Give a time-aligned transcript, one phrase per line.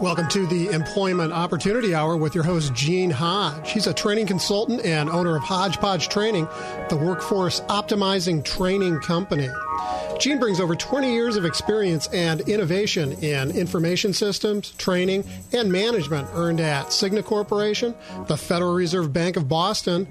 [0.00, 3.72] Welcome to the Employment Opportunity Hour with your host, Gene Hodge.
[3.72, 6.46] He's a training consultant and owner of Hodgepodge Training,
[6.88, 9.48] the workforce optimizing training company.
[10.20, 16.28] Gene brings over 20 years of experience and innovation in information systems, training, and management
[16.32, 17.92] earned at Cigna Corporation,
[18.28, 20.06] the Federal Reserve Bank of Boston,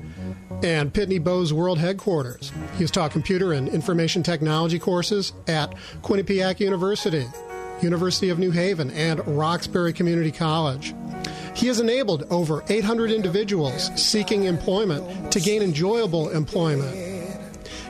[0.63, 2.51] and Pitney Bowes World Headquarters.
[2.73, 7.25] He has taught computer and information technology courses at Quinnipiac University,
[7.82, 10.94] University of New Haven, and Roxbury Community College.
[11.55, 16.95] He has enabled over 800 individuals seeking employment to gain enjoyable employment.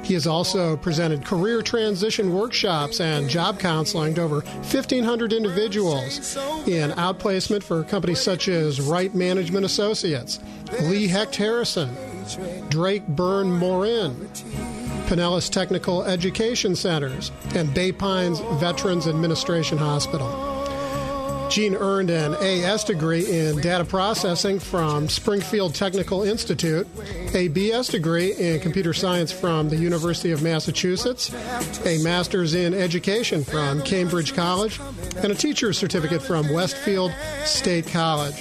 [0.04, 6.92] He has also presented career transition workshops and job counseling to over 1,500 individuals in
[6.92, 10.40] outplacement for companies such as Right Management Associates,
[10.84, 11.90] Lee Hecht Harrison,
[12.70, 14.30] Drake Beam Morin,
[15.08, 20.57] Pinellas Technical Education Centers, and Bay Pines Veterans Administration Hospital.
[21.50, 26.86] Gene earned an AS degree in data processing from Springfield Technical Institute,
[27.34, 31.34] a BS degree in computer science from the University of Massachusetts,
[31.86, 34.80] a master's in education from Cambridge College,
[35.18, 37.14] and a teacher's certificate from Westfield
[37.46, 38.36] State College.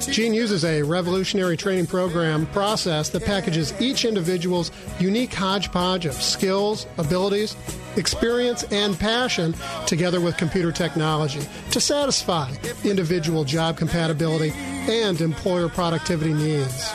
[0.00, 6.86] Gene uses a revolutionary training program process that packages each individual's unique hodgepodge of skills,
[6.98, 7.56] abilities,
[7.98, 9.54] experience, and passion
[9.86, 12.50] together with computer technology to satisfy
[12.84, 14.52] individual job compatibility
[14.90, 16.90] and employer productivity needs.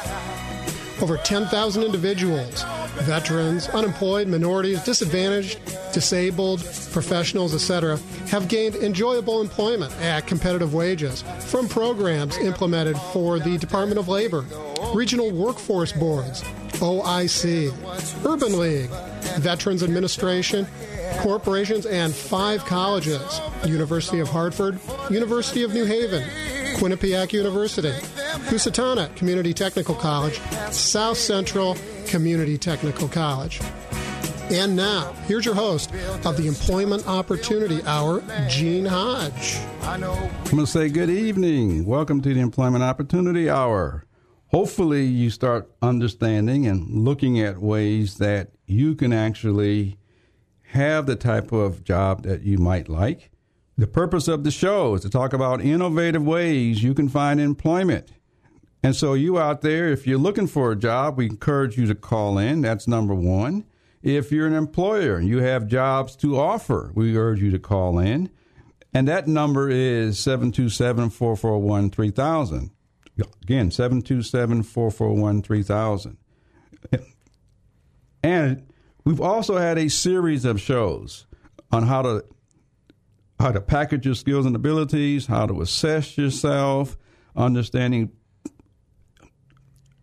[1.02, 2.64] Over 10,000 individuals,
[3.02, 5.60] veterans, unemployed, minorities, disadvantaged,
[5.92, 13.58] disabled, professionals, etc., have gained enjoyable employment at competitive wages from programs implemented for the
[13.58, 14.46] Department of Labor,
[14.94, 16.42] regional workforce boards,
[16.74, 17.74] OIC,
[18.26, 18.90] Urban League,
[19.40, 20.68] Veterans Administration,
[21.20, 26.24] corporations, and five colleges University of Hartford, University of New Haven,
[26.78, 27.94] Quinnipiac University,
[28.50, 30.40] Housatonic Community Technical College,
[30.72, 31.78] South Central
[32.08, 33.62] Community Technical College.
[34.50, 35.92] And now, here's your host
[36.26, 39.58] of the Employment Opportunity Hour, Gene Hodge.
[39.82, 41.86] I'm going to say good evening.
[41.86, 44.06] Welcome to the Employment Opportunity Hour.
[44.48, 49.98] Hopefully, you start understanding and looking at ways that you can actually
[50.74, 53.30] have the type of job that you might like.
[53.78, 58.12] The purpose of the show is to talk about innovative ways you can find employment.
[58.82, 61.96] And so, you out there, if you're looking for a job, we encourage you to
[61.96, 62.62] call in.
[62.62, 63.66] That's number one.
[64.02, 68.00] If you're an employer and you have jobs to offer, we urge you to call
[68.00, 68.30] in.
[68.94, 72.72] And that number is 727 441 3000.
[73.44, 76.18] Again, 727 441 3000.
[78.24, 78.73] And
[79.06, 81.28] we've also had a series of shows
[81.72, 82.26] on how to
[83.40, 86.98] how to package your skills and abilities, how to assess yourself,
[87.36, 88.12] understanding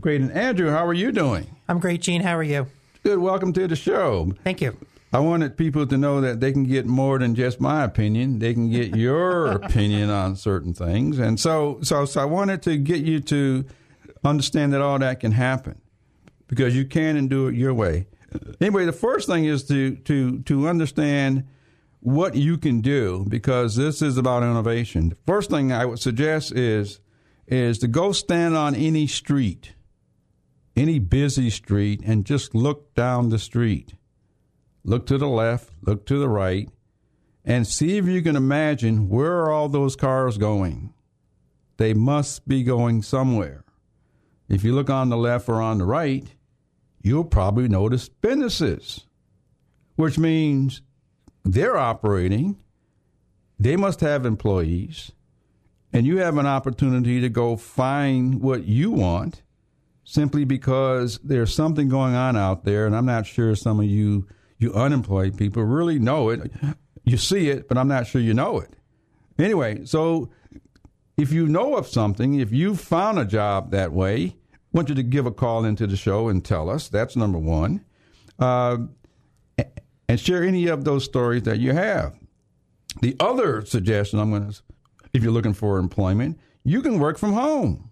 [0.00, 0.22] Great.
[0.22, 1.46] And Andrew, how are you doing?
[1.68, 2.22] I'm great, Gene.
[2.22, 2.66] How are you?
[3.02, 3.18] Good.
[3.18, 4.32] Welcome to the show.
[4.44, 4.76] Thank you.
[5.12, 8.38] I wanted people to know that they can get more than just my opinion.
[8.38, 11.18] They can get your opinion on certain things.
[11.18, 13.64] And so, so, so I wanted to get you to
[14.24, 15.80] understand that all that can happen
[16.46, 18.06] because you can and do it your way.
[18.60, 21.44] anyway, the first thing is to to to understand
[22.00, 25.10] what you can do because this is about innovation.
[25.10, 27.00] The first thing I would suggest is
[27.46, 29.72] is to go stand on any street,
[30.76, 33.94] any busy street, and just look down the street.
[34.84, 36.68] Look to the left, look to the right,
[37.44, 40.94] and see if you can imagine where are all those cars going.
[41.76, 43.64] They must be going somewhere.
[44.48, 46.26] If you look on the left or on the right,
[47.02, 49.06] you'll probably notice businesses,
[49.96, 50.82] which means
[51.44, 52.58] they're operating,
[53.58, 55.12] they must have employees,
[55.92, 59.42] and you have an opportunity to go find what you want
[60.04, 64.26] simply because there's something going on out there, and I'm not sure some of you
[64.60, 66.52] you unemployed people really know it.
[67.02, 68.76] You see it, but I'm not sure you know it.
[69.38, 70.30] Anyway, so
[71.16, 74.94] if you know of something, if you found a job that way, I want you
[74.94, 76.88] to give a call into the show and tell us.
[76.88, 77.84] That's number one.
[78.38, 78.78] Uh,
[80.08, 82.18] and share any of those stories that you have.
[83.00, 84.62] The other suggestion I'm going to,
[85.14, 87.90] if you're looking for employment, you can work from home.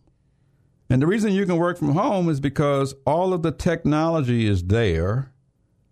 [0.90, 4.64] And the reason you can work from home is because all of the technology is
[4.64, 5.32] there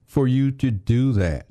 [0.07, 1.47] for you to do that.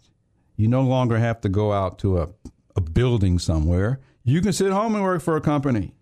[0.55, 2.29] You no longer have to go out to a,
[2.75, 3.99] a building somewhere.
[4.23, 5.93] You can sit home and work for a company,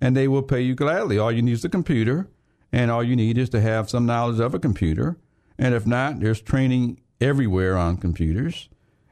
[0.00, 1.18] and they will pay you gladly.
[1.18, 2.28] All you need is a computer,
[2.72, 5.16] and all you need is to have some knowledge of a computer.
[5.58, 8.68] And if not, there's training everywhere on computers,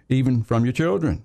[0.08, 1.24] even from your children.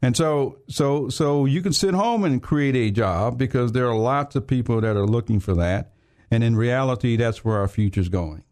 [0.00, 3.96] And so, so, so you can sit home and create a job because there are
[3.96, 5.92] lots of people that are looking for that.
[6.30, 8.42] And in reality, that's where our future is going.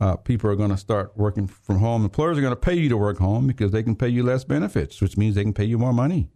[0.00, 2.04] Uh, people are going to start working from home.
[2.04, 4.44] Employers are going to pay you to work home because they can pay you less
[4.44, 6.30] benefits, which means they can pay you more money.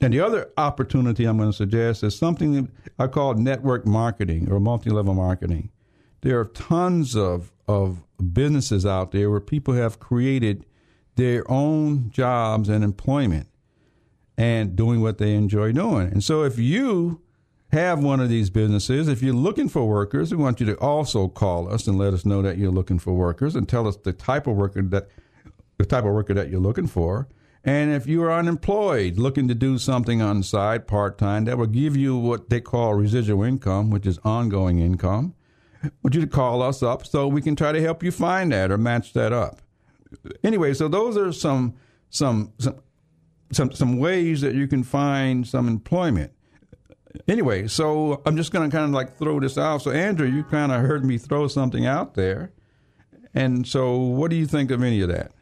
[0.00, 4.60] And the other opportunity I'm going to suggest is something I call network marketing or
[4.60, 5.70] multi level marketing.
[6.20, 10.66] There are tons of, of businesses out there where people have created
[11.16, 13.48] their own jobs and employment
[14.36, 16.08] and doing what they enjoy doing.
[16.08, 17.22] And so if you
[17.76, 21.28] have one of these businesses, if you're looking for workers, we want you to also
[21.28, 24.12] call us and let us know that you're looking for workers and tell us the
[24.12, 25.08] type of worker that
[25.78, 27.28] the type of worker that you're looking for.
[27.62, 31.58] And if you are unemployed, looking to do something on the side, part time, that
[31.58, 35.34] will give you what they call residual income, which is ongoing income.
[36.02, 38.70] Want you to call us up so we can try to help you find that
[38.70, 39.60] or match that up.
[40.42, 41.74] Anyway, so those are some
[42.08, 42.76] some some
[43.52, 46.32] some, some ways that you can find some employment.
[47.28, 49.82] Anyway, so I'm just going to kind of like throw this out.
[49.82, 52.52] So Andrew, you kind of heard me throw something out there,
[53.34, 55.32] and so what do you think of any of that?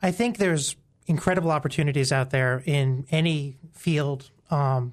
[0.00, 4.92] I think there's incredible opportunities out there in any field, um,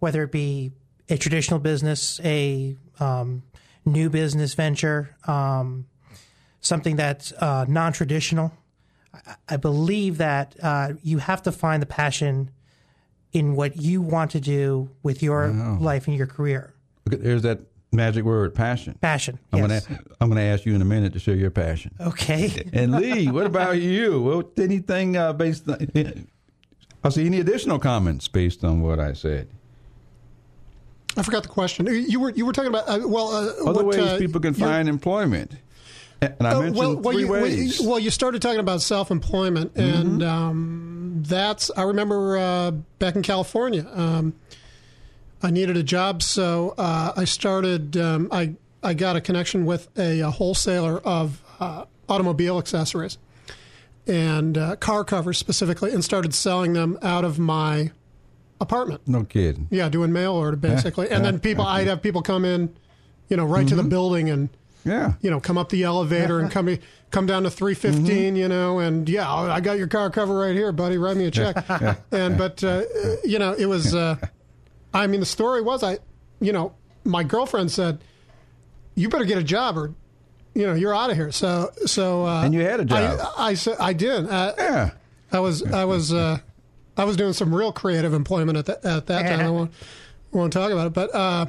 [0.00, 0.72] whether it be
[1.08, 3.42] a traditional business, a um,
[3.84, 5.86] new business venture, um,
[6.60, 8.52] something that's uh, non traditional.
[9.48, 12.50] I, believe that uh, you have to find the passion
[13.36, 15.48] in what you want to do with your
[15.78, 16.72] life and your career.
[17.04, 17.60] There's that
[17.92, 18.96] magic word, passion.
[19.02, 19.38] Passion.
[19.52, 19.86] I'm yes.
[19.86, 21.94] gonna I'm gonna ask you in a minute to share your passion.
[22.00, 22.66] Okay.
[22.72, 24.22] and Lee, what about you?
[24.22, 26.26] Well, anything uh, based on?
[27.04, 29.48] I'll see any additional comments based on what I said.
[31.18, 31.86] I forgot the question.
[31.86, 34.54] You were you were talking about uh, well uh, other what, ways uh, people can
[34.54, 35.52] find employment.
[36.22, 37.80] And I uh, mentioned well, well, three you, ways.
[37.82, 40.00] well, you started talking about self employment, Mm-hmm.
[40.00, 40.85] and um,
[41.28, 43.86] that's I remember uh, back in California.
[43.92, 44.34] Um,
[45.42, 47.96] I needed a job, so uh, I started.
[47.96, 53.18] Um, I I got a connection with a, a wholesaler of uh, automobile accessories
[54.06, 57.90] and uh, car covers specifically, and started selling them out of my
[58.60, 59.02] apartment.
[59.06, 59.66] no kidding.
[59.70, 61.64] Yeah, doing mail order basically, and then people.
[61.66, 62.74] I'd have people come in,
[63.28, 64.48] you know, right to the building and
[64.84, 65.14] Yeah.
[65.20, 66.68] you know, come up the elevator and come
[67.10, 70.72] come down to 315, you know, and yeah, I got your car cover right here,
[70.72, 70.98] buddy.
[70.98, 71.56] Write me a check.
[72.12, 72.82] and but uh,
[73.24, 73.94] you know, it was.
[73.94, 74.16] Uh,
[74.92, 75.98] I mean, the story was I,
[76.40, 78.02] you know, my girlfriend said,
[78.94, 79.94] "You better get a job or."
[80.54, 81.30] You know, you're out of here.
[81.32, 83.20] So, so, uh, And you had a job.
[83.36, 84.26] I, I said I did.
[84.26, 84.90] Uh, Yeah.
[85.30, 86.38] I was, I was, uh,
[86.96, 89.40] I was doing some real creative employment at that at that time.
[89.40, 89.70] I won't,
[90.32, 91.44] won't talk about it, but uh,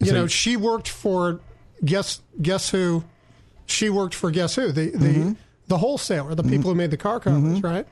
[0.00, 1.40] you So know, she worked for
[1.82, 3.04] guess guess who?
[3.66, 4.72] She worked for guess who?
[4.72, 5.32] The the Mm-hmm.
[5.68, 7.86] the wholesaler, the people who made the car covers, right?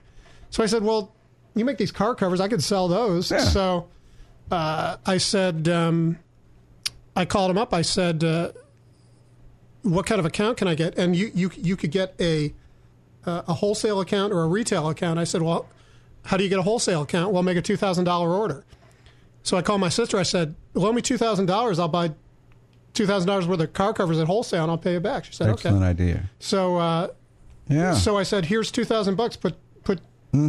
[0.51, 1.13] So I said, well,
[1.55, 3.31] you make these car covers, I could sell those.
[3.31, 3.41] Yeah.
[3.41, 3.89] So
[4.51, 6.19] uh, I said, um,
[7.17, 7.75] I called him up.
[7.75, 8.53] I said, uh,
[9.83, 10.97] what kind of account can I get?
[10.97, 12.53] And you you you could get a
[13.27, 15.19] uh, a wholesale account or a retail account.
[15.19, 15.69] I said, well,
[16.25, 17.33] how do you get a wholesale account?
[17.33, 18.65] Well, make a two thousand dollar order.
[19.43, 20.19] So I called my sister.
[20.19, 21.79] I said, loan me two thousand dollars.
[21.79, 22.13] I'll buy
[22.95, 25.33] two thousand dollars worth of car covers at wholesale, and I'll pay you back." She
[25.33, 26.31] said, Excellent "Okay." idea.
[26.39, 27.09] So, uh,
[27.69, 27.95] Yeah.
[27.95, 29.37] so I said, "Here's two thousand bucks.
[29.37, 30.01] Put put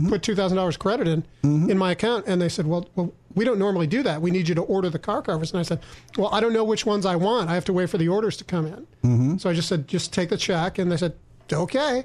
[0.09, 3.43] put two thousand dollars credit in in my account." And they said, "Well, well, we
[3.45, 4.21] don't normally do that.
[4.21, 5.79] We need you to order the car covers." And I said,
[6.17, 7.49] "Well, I don't know which ones I want.
[7.49, 10.13] I have to wait for the orders to come in." So I just said, "Just
[10.13, 11.13] take the check." And they said,
[11.51, 12.03] "Okay."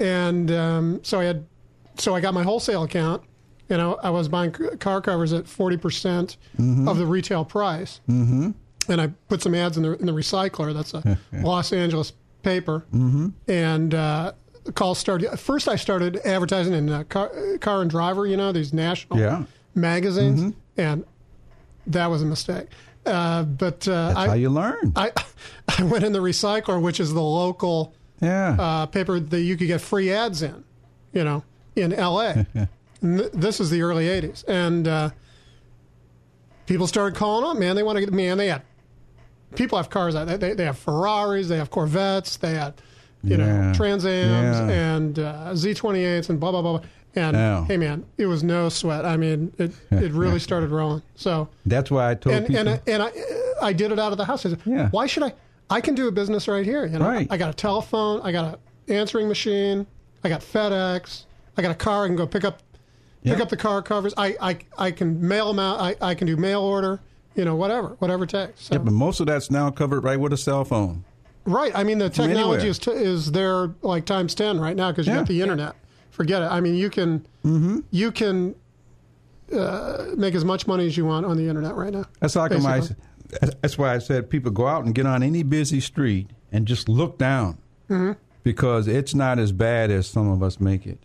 [0.00, 1.46] And um, so I had,
[1.98, 3.22] so I got my wholesale account.
[3.68, 8.00] You know, I was buying car covers at forty percent of the retail price.
[8.08, 8.50] Mm-hmm.
[8.88, 10.74] And I put some ads in the in the recycler.
[10.74, 12.12] That's a Los Angeles
[12.42, 12.84] paper.
[12.94, 13.28] Mm-hmm.
[13.48, 14.32] And uh,
[14.64, 15.38] the call started.
[15.38, 18.26] First, I started advertising in uh, car, car and Driver.
[18.26, 19.44] You know, these national Yeah.
[19.74, 21.04] magazines, and
[21.86, 22.68] that was a mistake.
[23.06, 24.92] Uh, but uh, That's I, how you learn.
[24.96, 25.12] I
[25.78, 28.56] I went in the recycler, which is the local yeah.
[28.58, 30.64] uh, paper that you could get free ads in,
[31.12, 31.42] you know,
[31.76, 32.46] in L.A.
[33.02, 35.10] Th- this is the early '80s, and uh,
[36.66, 37.58] people started calling up.
[37.58, 38.38] Man, they want to get man.
[38.38, 38.62] They had
[39.56, 40.14] people have cars.
[40.14, 42.74] They, they, they have Ferraris, they have Corvettes, they had
[43.22, 43.68] you Yeah.
[43.68, 44.94] know Trans Ams Yeah.
[44.96, 46.78] and uh, Z28s and blah blah blah.
[46.78, 46.86] blah.
[47.16, 47.64] And Yeah.
[47.66, 49.04] hey, man, it was no sweat.
[49.04, 51.02] I mean, it it really started rolling.
[51.14, 52.68] So That's why I told and people.
[52.68, 53.12] and and I
[53.62, 54.44] I did it out of the house.
[54.44, 54.88] I said, Yeah.
[54.90, 55.32] why should I?
[55.70, 56.84] I can do a business right here.
[56.86, 57.26] You know, Right.
[57.30, 58.58] I got a telephone, I got
[58.88, 59.86] a answering machine,
[60.22, 61.24] I got FedEx,
[61.56, 62.04] I got a car.
[62.04, 62.58] I can go pick up
[63.22, 63.42] pick Yeah.
[63.42, 64.12] up the car covers.
[64.16, 65.80] I I, I can mail them out.
[65.80, 67.00] I, I can do mail order.
[67.34, 68.64] You know, whatever whatever it takes.
[68.64, 71.04] So, yeah, but most of that's now covered right with a cell phone.
[71.44, 71.72] right.
[71.74, 75.12] I mean, the technology is t- is there like times ten right now because you
[75.12, 75.20] Yeah.
[75.20, 75.74] got the internet.
[76.10, 76.46] Forget it.
[76.46, 77.26] I mean, you can
[77.90, 78.54] you can
[79.52, 82.04] uh, make as much money as you want on the internet right now.
[82.20, 82.82] That's how come I.
[83.60, 86.88] That's why I said people go out and get on any busy street and just
[86.88, 87.58] look down
[87.90, 88.12] Mm-hmm.
[88.44, 90.98] because it's not as bad as some of us make it.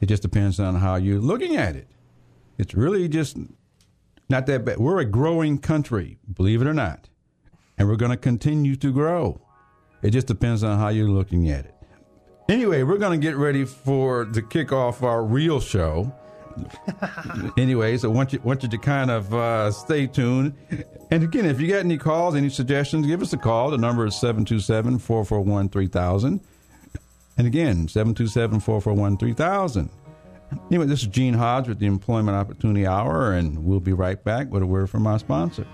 [0.00, 1.88] It just depends on how you're looking at it.
[2.58, 3.36] It's really just
[4.32, 4.78] not that bad.
[4.78, 7.08] We're a growing country, believe it or not,
[7.78, 9.40] and we're going to continue to grow.
[10.02, 11.74] It just depends on how you're looking at it.
[12.48, 16.12] Anyway, we're going to get ready for to kick off our real show
[17.58, 20.54] anyway, so want you want you to kind of uh, stay tuned.
[21.10, 23.70] And again, if you got any calls, any suggestions, give us a call.
[23.70, 26.40] The number is 727-441-3000.
[27.38, 29.88] And again, 727-441-3000.
[30.70, 34.50] Anyway, this is Gene Hodge with the Employment Opportunity Hour, and we'll be right back
[34.50, 35.66] with a word from our sponsor.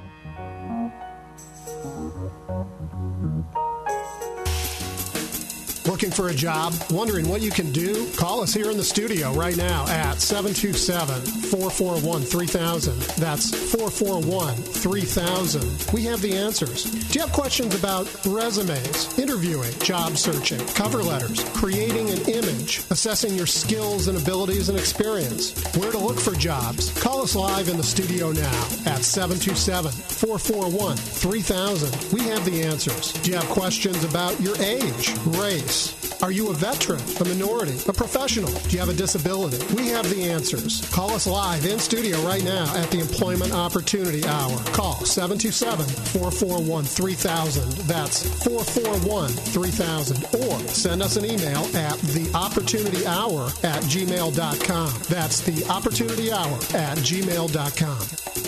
[5.88, 6.74] Looking for a job?
[6.90, 8.06] Wondering what you can do?
[8.12, 13.00] Call us here in the studio right now at 727 441 3000.
[13.16, 15.92] That's 441 3000.
[15.94, 16.84] We have the answers.
[16.84, 23.34] Do you have questions about resumes, interviewing, job searching, cover letters, creating an image, assessing
[23.34, 25.54] your skills and abilities and experience?
[25.74, 26.92] Where to look for jobs?
[27.00, 32.12] Call us live in the studio now at 727 441 3000.
[32.12, 33.14] We have the answers.
[33.22, 35.77] Do you have questions about your age, race?
[36.22, 38.50] Are you a veteran, a minority, a professional?
[38.50, 39.58] Do you have a disability?
[39.74, 40.88] We have the answers.
[40.90, 44.58] Call us live in studio right now at the Employment Opportunity Hour.
[44.72, 47.72] Call 727 441 3000.
[47.86, 50.24] That's 441 3000.
[50.42, 54.92] Or send us an email at theopportunityhour at gmail.com.
[55.08, 58.47] That's the opportunity hour at gmail.com.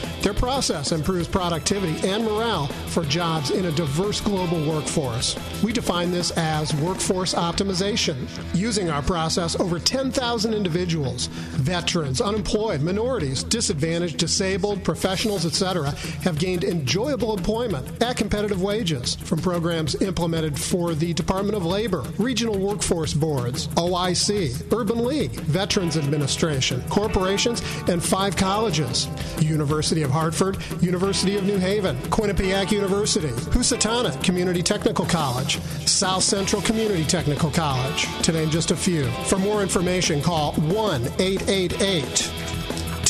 [0.21, 5.35] Their process improves productivity and morale for jobs in a diverse global workforce.
[5.63, 8.27] We define this as workforce optimization.
[8.53, 15.89] Using our process, over 10,000 individuals, veterans, unemployed, minorities, disadvantaged, disabled, professionals, etc.,
[16.21, 22.03] have gained enjoyable employment at competitive wages from programs implemented for the Department of Labor,
[22.19, 29.07] regional workforce boards, OIC, Urban League, Veterans Administration, corporations, and five colleges
[29.39, 36.61] University of Hartford, University of New Haven, Quinnipiac University, Housatonic Community Technical College, South Central
[36.61, 39.05] Community Technical College, to name just a few.
[39.25, 42.31] For more information, call 1 888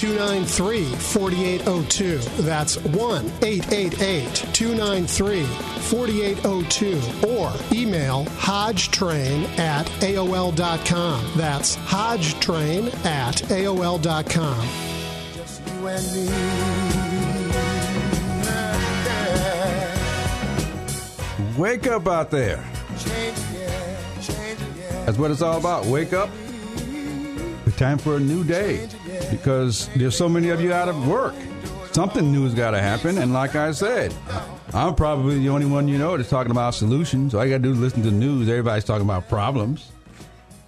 [0.01, 2.17] 293 4802.
[2.41, 7.27] That's 1 888 293 4802.
[7.27, 11.31] Or email hodgetrain at AOL.com.
[11.37, 14.67] That's hodgetrain at AOL.com.
[15.35, 16.90] Just you and me.
[21.57, 22.63] Wake up out there.
[25.05, 25.85] That's what it's all about.
[25.85, 26.29] Wake up.
[27.65, 28.87] It's time for a new day
[29.29, 31.33] because there's so many of you out of work.
[31.91, 33.17] Something new's got to happen.
[33.17, 34.13] And like I said,
[34.73, 37.33] I'm probably the only one you know that's talking about solutions.
[37.33, 38.47] You got to do is listen to the news.
[38.47, 39.91] Everybody's talking about problems.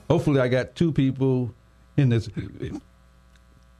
[0.10, 1.54] Hopefully, I got two people
[1.96, 2.30] in this.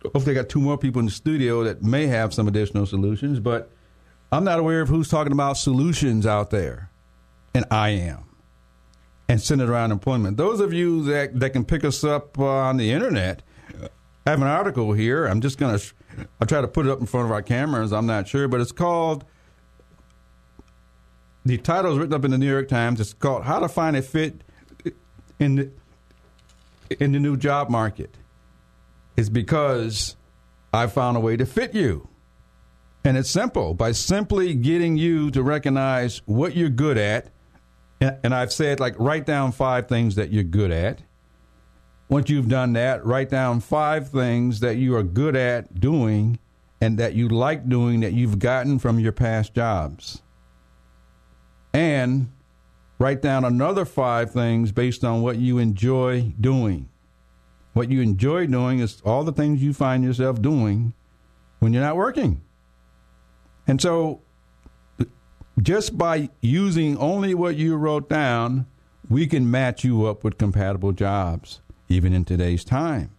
[0.04, 3.40] Hopefully, I got two more people in the studio that may have some additional solutions,
[3.40, 3.70] but
[4.32, 6.90] I'm not aware of who's talking about solutions out there.
[7.54, 8.26] And I am.
[9.30, 10.38] And centered around employment.
[10.38, 13.42] Those of you that, that can pick us up on the internet,
[14.26, 15.26] I have an article here.
[15.26, 15.94] I'm just going to,
[16.40, 17.94] I'll try to put it up in front of our cameras.
[17.94, 19.26] I'm not sure, but it's called
[21.46, 23.02] the title is written up in the New York Times.
[23.02, 24.44] It's called "How to Find a Fit
[25.40, 25.72] in the,
[27.00, 28.18] in the New Job Market."
[29.18, 30.16] It's because
[30.74, 32.08] I found a way to fit you,
[33.04, 33.74] and it's simple.
[33.74, 37.32] By simply getting you to recognize what you're good at,
[38.24, 41.02] and I've said like write down five things that you're good at.
[42.10, 46.38] Once you've done that, write down five things that you are good at doing
[46.82, 50.22] and that you like doing that you've gotten from your past jobs
[51.74, 52.32] and
[53.00, 56.90] write down another five things based on what you enjoy doing.
[57.74, 60.94] What you enjoy doing is all the things you find yourself doing
[61.60, 62.42] when you're not working.
[63.66, 64.22] And so,
[65.62, 68.66] just by using only what you wrote down,
[69.10, 73.12] we can match you up with compatible jobs, even in today's time.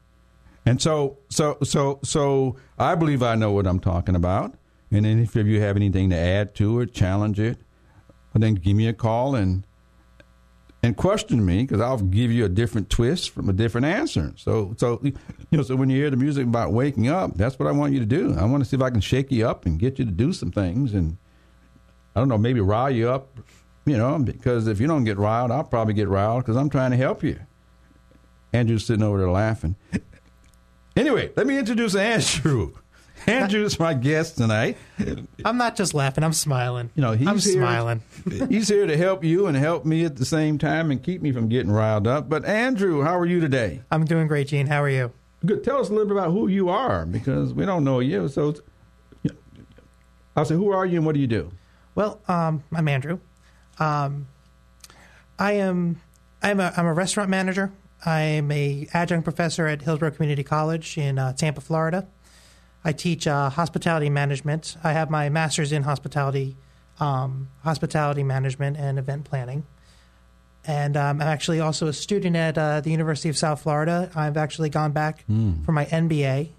[0.66, 4.54] And so, so, so, so, I believe I know what I'm talking about.
[4.90, 7.58] And then if you have anything to add to it, challenge it,
[8.34, 9.66] then give me a call and
[10.82, 14.34] and question me because I'll give you a different twist from a different answer.
[14.36, 15.14] So, so you
[15.50, 18.00] know, so when you hear the music about waking up, that's what I want you
[18.00, 18.34] to do.
[18.38, 20.32] I want to see if I can shake you up and get you to do
[20.34, 21.16] some things, and
[22.14, 23.28] I don't know, maybe rile you up,
[23.84, 26.92] you know, because if you don't get riled, I'll probably get riled because I'm trying
[26.92, 27.38] to help you.
[28.52, 29.74] Andrew's sitting over there laughing.
[30.96, 32.72] Anyway, let me introduce Andrew.
[33.26, 34.76] Andrew's my guest tonight.
[35.44, 36.90] I'm not just laughing; I'm smiling.
[36.94, 38.02] You know, he's I'm here, smiling.
[38.48, 41.32] he's here to help you and help me at the same time and keep me
[41.32, 42.28] from getting riled up.
[42.28, 43.82] But Andrew, how are you today?
[43.90, 44.66] I'm doing great, Gene.
[44.66, 45.12] How are you?
[45.44, 45.64] Good.
[45.64, 48.28] Tell us a little bit about who you are because we don't know you.
[48.28, 48.54] So,
[50.36, 51.50] I'll say, who are you and what do you do?
[51.94, 53.20] Well, um, I'm Andrew.
[53.78, 54.26] Um,
[55.38, 56.00] I am
[56.42, 57.72] I'm a I'm a restaurant manager.
[58.04, 62.06] I'm a adjunct professor at Hillsborough Community College in uh, Tampa, Florida.
[62.84, 64.76] I teach uh, hospitality management.
[64.84, 66.56] I have my master's in hospitality,
[67.00, 69.64] um, hospitality management and event planning.
[70.66, 74.10] And um, I'm actually also a student at uh, the University of South Florida.
[74.14, 75.24] I've actually gone back
[75.64, 76.50] for my MBA.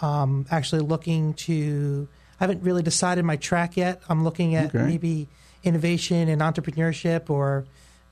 [0.00, 2.08] Um, actually, looking to,
[2.40, 4.00] I haven't really decided my track yet.
[4.08, 4.84] I'm looking at Okay.
[4.84, 5.28] maybe
[5.64, 7.64] innovation and entrepreneurship or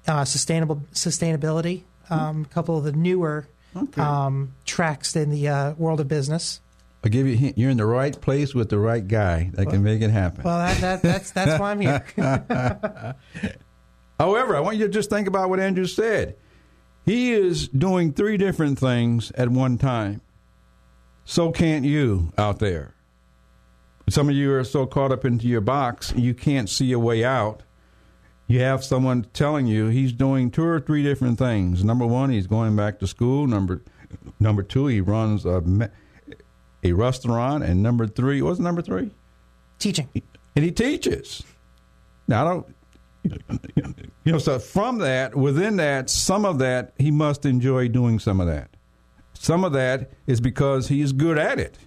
[0.08, 1.82] uh, sustainable sustainability.
[2.10, 4.00] Um, a couple of the newer Okay.
[4.00, 6.60] um, tracks in the uh, world of business.
[7.04, 7.58] I'll give you a hint.
[7.58, 10.42] You're in the right place with the right guy that can make it happen.
[10.44, 12.04] Well, that, that, that's that's why I'm here.
[14.18, 16.36] However, I want you to just think about what Andrew said.
[17.04, 20.20] He is doing three different things at one time.
[21.24, 22.94] So can't you out there.
[24.08, 27.24] Some of you are so caught up into your box, you can't see a way
[27.24, 27.62] out.
[28.46, 31.82] You have someone telling you he's doing two or three different things.
[31.82, 33.46] Number one, he's going back to school.
[33.48, 33.82] Number
[34.38, 35.90] number two, he runs a
[36.84, 39.10] a restaurant, and number three, what's number three?
[39.78, 40.08] Teaching.
[40.54, 41.42] and he teaches.
[42.28, 42.76] Now, I don't,
[44.24, 48.40] you know, so from that, within that, some of that, he must enjoy doing some
[48.40, 48.70] of that.
[49.34, 51.78] Some of that is because he's good at it.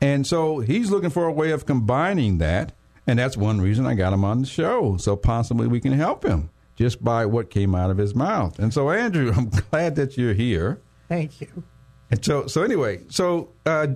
[0.00, 2.72] And so he's looking for a way of combining that.
[3.06, 4.96] And that's one reason I got him on the show.
[4.96, 8.58] So possibly we can help him just by what came out of his mouth.
[8.58, 10.80] And so, Andrew, I'm glad that you're here.
[11.08, 11.62] Thank you.
[12.10, 13.88] And so, so anyway, so uh,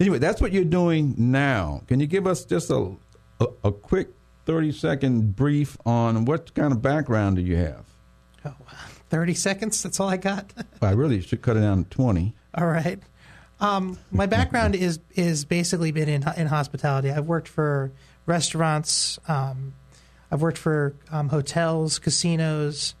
[0.00, 1.82] anyway, that's what you're doing now.
[1.86, 2.94] Can you give us just a,
[3.40, 4.08] a a quick
[4.44, 7.84] thirty second brief on what kind of background do you have?
[8.44, 8.54] Oh,
[9.08, 9.82] 30 seconds.
[9.82, 10.52] That's all I got.
[10.82, 12.34] I really should cut it down to twenty.
[12.54, 12.98] all right.
[13.60, 17.10] Um, my background is is basically been in in hospitality.
[17.10, 17.92] I've worked for
[18.26, 19.18] restaurants.
[19.28, 19.74] Um,
[20.30, 22.94] I've worked for um, hotels, casinos,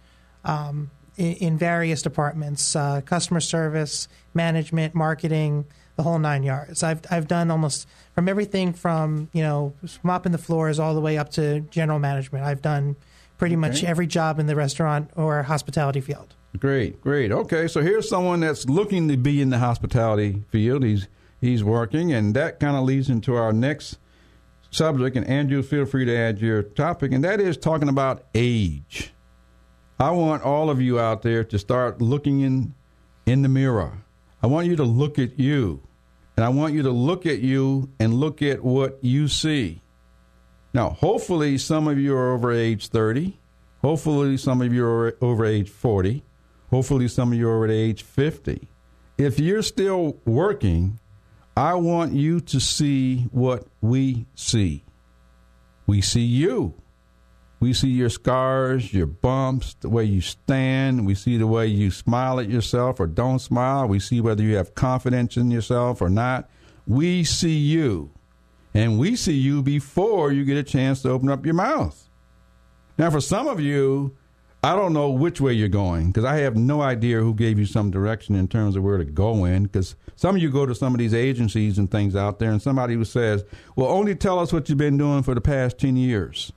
[0.44, 5.64] um, in, in various departments, uh, customer service, management, marketing,
[5.96, 6.82] the whole nine yards.
[6.82, 11.18] I've I've done almost from everything from you know mopping the floors all the way
[11.18, 12.44] up to general management.
[12.44, 12.96] I've done
[13.38, 16.34] pretty much every job in the restaurant or hospitality field.
[16.58, 17.32] Great, great.
[17.32, 20.84] Okay, so here's someone that's looking to be in the hospitality field.
[20.84, 21.08] He's
[21.40, 23.98] he's working, and that kind of leads into our next
[24.70, 25.16] subject.
[25.16, 29.12] And Andrew, feel free to add your topic, and that is talking about age.
[29.98, 32.74] I want all of you out there to start looking in
[33.26, 34.04] in the mirror.
[34.42, 35.80] I want you to look at you.
[36.36, 39.82] And I want you to look at you and look at what you see.
[40.72, 43.38] Now, hopefully, some of you are over age 30.
[43.82, 46.24] Hopefully, some of you are over age 40.
[46.74, 48.66] Hopefully, some of you are over age 50.
[49.16, 50.98] If you're still working,
[51.56, 54.82] I want you to see what we see.
[55.86, 56.74] We see you.
[57.60, 61.06] We see your scars, your bumps, the way you stand.
[61.06, 63.86] We see the way you smile at yourself or don't smile.
[63.86, 66.50] We see whether you have confidence in yourself or not.
[66.88, 68.10] We see you.
[68.74, 72.08] And we see you before you get a chance to open up your mouth.
[72.98, 74.16] Now, for some of you,
[74.64, 77.66] I don't know which way you're going because I have no idea who gave you
[77.66, 79.64] some direction in terms of where to go in.
[79.64, 82.62] Because some of you go to some of these agencies and things out there, and
[82.62, 83.44] somebody who says,
[83.76, 86.50] Well, only tell us what you've been doing for the past 10 years.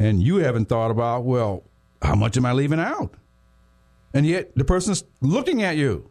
[0.00, 1.62] And you haven't thought about, Well,
[2.02, 3.14] how much am I leaving out?
[4.12, 6.10] And yet the person's looking at you.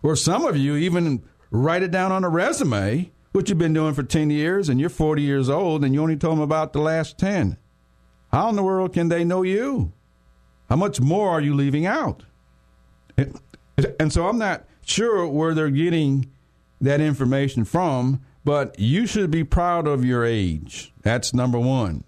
[0.00, 3.94] Or some of you even write it down on a resume, what you've been doing
[3.94, 6.80] for 10 years, and you're 40 years old, and you only told them about the
[6.80, 7.58] last 10.
[8.32, 9.92] How in the world can they know you?
[10.68, 12.22] How much more are you leaving out?
[13.18, 16.30] And so I'm not sure where they're getting
[16.80, 20.92] that information from, but you should be proud of your age.
[21.02, 22.04] That's number one.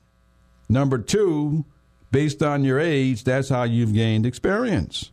[0.69, 1.67] Number two,
[2.11, 5.11] based on your age, that's how you've gained experience.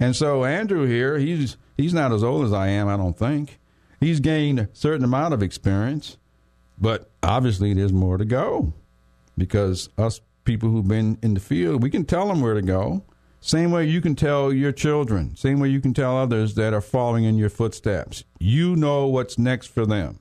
[0.00, 3.60] And so Andrew here, he's he's not as old as I am, I don't think.
[4.00, 6.18] He's gained a certain amount of experience,
[6.76, 8.72] but obviously there's more to go
[9.36, 13.04] because us people who've been in the field, we can tell them where to go.
[13.40, 16.80] Same way you can tell your children, same way you can tell others that are
[16.80, 18.22] following in your footsteps.
[18.38, 20.20] You know what's next for them.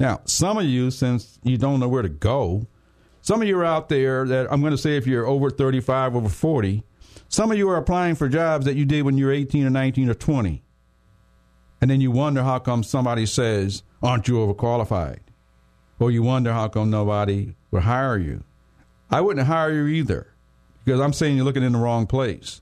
[0.00, 2.66] Now, some of you, since you don't know where to go,
[3.20, 6.16] some of you are out there that I'm going to say if you're over 35,
[6.16, 6.84] over 40,
[7.28, 9.70] some of you are applying for jobs that you did when you were 18 or
[9.70, 10.62] 19 or 20.
[11.80, 15.18] And then you wonder how come somebody says, aren't you overqualified?
[15.98, 18.44] Or you wonder how come nobody would hire you.
[19.10, 20.28] I wouldn't hire you either
[20.84, 22.60] because I'm saying you're looking in the wrong place.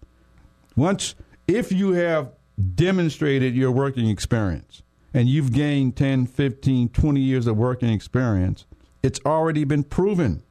[0.76, 1.14] Once,
[1.46, 2.32] if you have
[2.74, 8.66] demonstrated your working experience and you've gained 10, 15, 20 years of working experience,
[9.02, 10.42] it's already been proven.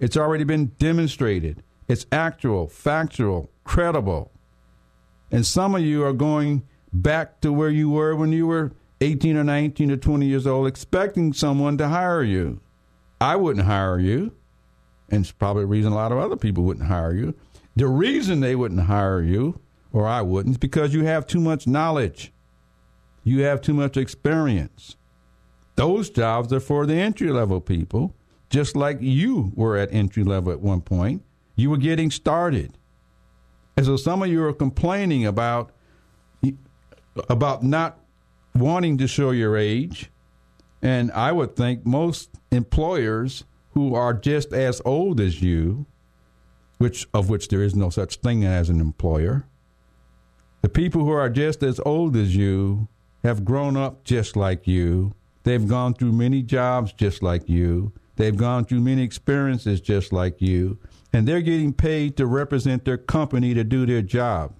[0.00, 1.62] It's already been demonstrated.
[1.88, 4.30] It's actual, factual, credible.
[5.30, 8.72] And some of you are going back to where you were when you were
[9.04, 12.60] 18 or 19 or 20 years old, expecting someone to hire you.
[13.20, 14.32] I wouldn't hire you,
[15.10, 17.34] and it's probably the reason a lot of other people wouldn't hire you.
[17.76, 19.60] The reason they wouldn't hire you,
[19.92, 22.32] or I wouldn't, is because you have too much knowledge.
[23.24, 24.96] You have too much experience.
[25.76, 28.14] Those jobs are for the entry level people,
[28.48, 31.22] just like you were at entry level at one point.
[31.56, 32.78] You were getting started.
[33.76, 35.72] And so some of you are complaining about
[37.28, 37.98] about not
[38.54, 40.10] wanting to show your age.
[40.82, 45.86] And I would think most employers who are just as old as you,
[46.78, 49.46] which of which there is no such thing as an employer,
[50.62, 52.88] the people who are just as old as you
[53.22, 55.14] have grown up just like you.
[55.42, 57.92] They've gone through many jobs just like you.
[58.16, 60.78] They've gone through many experiences just like you.
[61.12, 64.54] And they're getting paid to represent their company to do their job.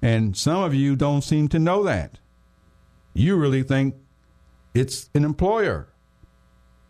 [0.00, 2.18] And some of you don't seem to know that.
[3.14, 3.94] You really think
[4.74, 5.88] it's an employer.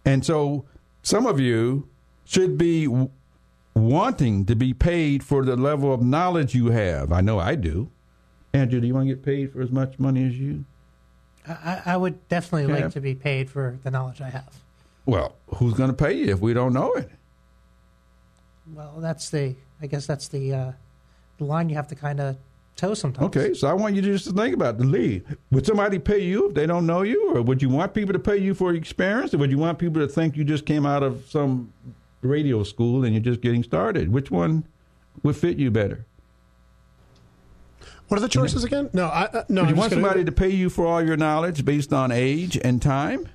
[0.05, 0.65] And so
[1.03, 1.89] some of you
[2.25, 3.11] should be w-
[3.75, 7.13] wanting to be paid for the level of knowledge you have.
[7.13, 7.91] I know I do.
[8.53, 10.65] Andrew, do you want to get paid for as much money as you?
[11.49, 14.55] I, I would definitely like to be paid for the knowledge I have.
[15.07, 17.11] Well, who's going to pay you if we don't know it?
[18.73, 19.57] Well, that's the.
[19.81, 20.73] I guess that's the uh,
[21.39, 22.37] the line you have to kind of
[22.77, 23.27] toe sometimes.
[23.27, 25.25] Okay, so I want you just to think about the lead.
[25.51, 28.19] Would somebody pay you if they don't know you, or would you want people to
[28.19, 31.03] pay you for experience, or would you want people to think you just came out
[31.03, 31.73] of some
[32.23, 34.13] radio school and you're just getting started?
[34.13, 34.65] Which one
[35.23, 36.07] would fit you better?
[38.09, 38.91] What are the choices again?
[38.93, 39.63] No, I, uh, no.
[39.63, 41.93] Would you I'm want just gonna- somebody to pay you for all your knowledge based
[41.93, 43.29] on age and time?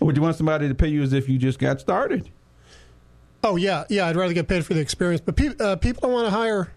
[0.00, 2.28] Or would you want somebody to pay you as if you just got started?
[3.44, 4.06] Oh yeah, yeah.
[4.06, 6.72] I'd rather get paid for the experience, but pe- uh, people don't want to hire.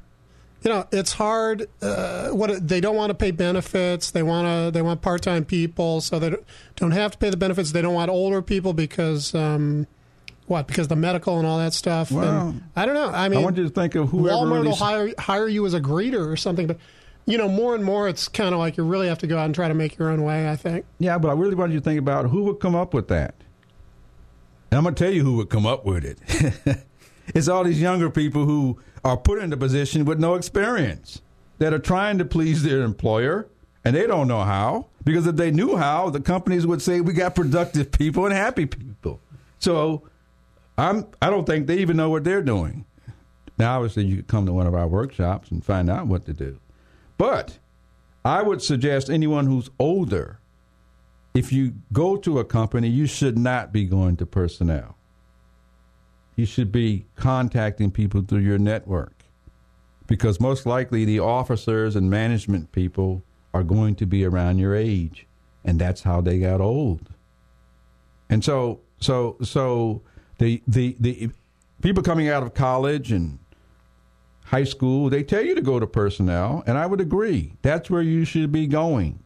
[0.65, 1.69] You know, it's hard.
[1.80, 4.10] Uh, what they don't want to pay benefits.
[4.10, 4.71] They want to.
[4.71, 6.36] They want part time people, so they
[6.75, 7.71] don't- have to pay the benefits.
[7.71, 9.86] They don't want older people because um,
[10.47, 10.65] what?
[10.65, 12.10] Because the medical and all that stuff.
[12.10, 13.10] And I don't know.
[13.10, 15.63] I mean, I want you to think of whoever Walmart really will hire hire you
[15.67, 16.80] as a greeter or something, but
[17.28, 19.45] you know, more and more, it's kind of like you really have to go out
[19.45, 20.49] and try to make your own way.
[20.49, 20.86] I think.
[20.97, 23.36] Yeah, but I really want you to think about who would come up with that.
[24.71, 26.17] And I'm going to tell you who would come up with it.
[27.36, 31.21] it's all these younger people who are put in a position with no experience
[31.59, 33.47] that are trying to please their employer
[33.85, 37.13] and they don't know how because if they knew how the companies would say we
[37.13, 39.21] got productive people and happy people.
[39.59, 40.09] So
[40.77, 42.83] i'm i don't think they even know what they're doing.
[43.59, 46.33] Now obviously you could come to one of our workshops and find out what to
[46.33, 46.59] do.
[47.19, 47.59] But
[48.25, 50.39] i would suggest anyone who's older
[51.35, 54.97] if you go to a company you should not be going to personnel
[56.35, 59.13] you should be contacting people through your network
[60.07, 65.27] because most likely the officers and management people are going to be around your age
[65.63, 67.09] and that's how they got old.
[68.29, 70.01] And so so so
[70.37, 71.29] the the the
[71.81, 73.39] people coming out of college and
[74.45, 77.53] high school they tell you to go to personnel and i would agree.
[77.61, 79.23] That's where you should be going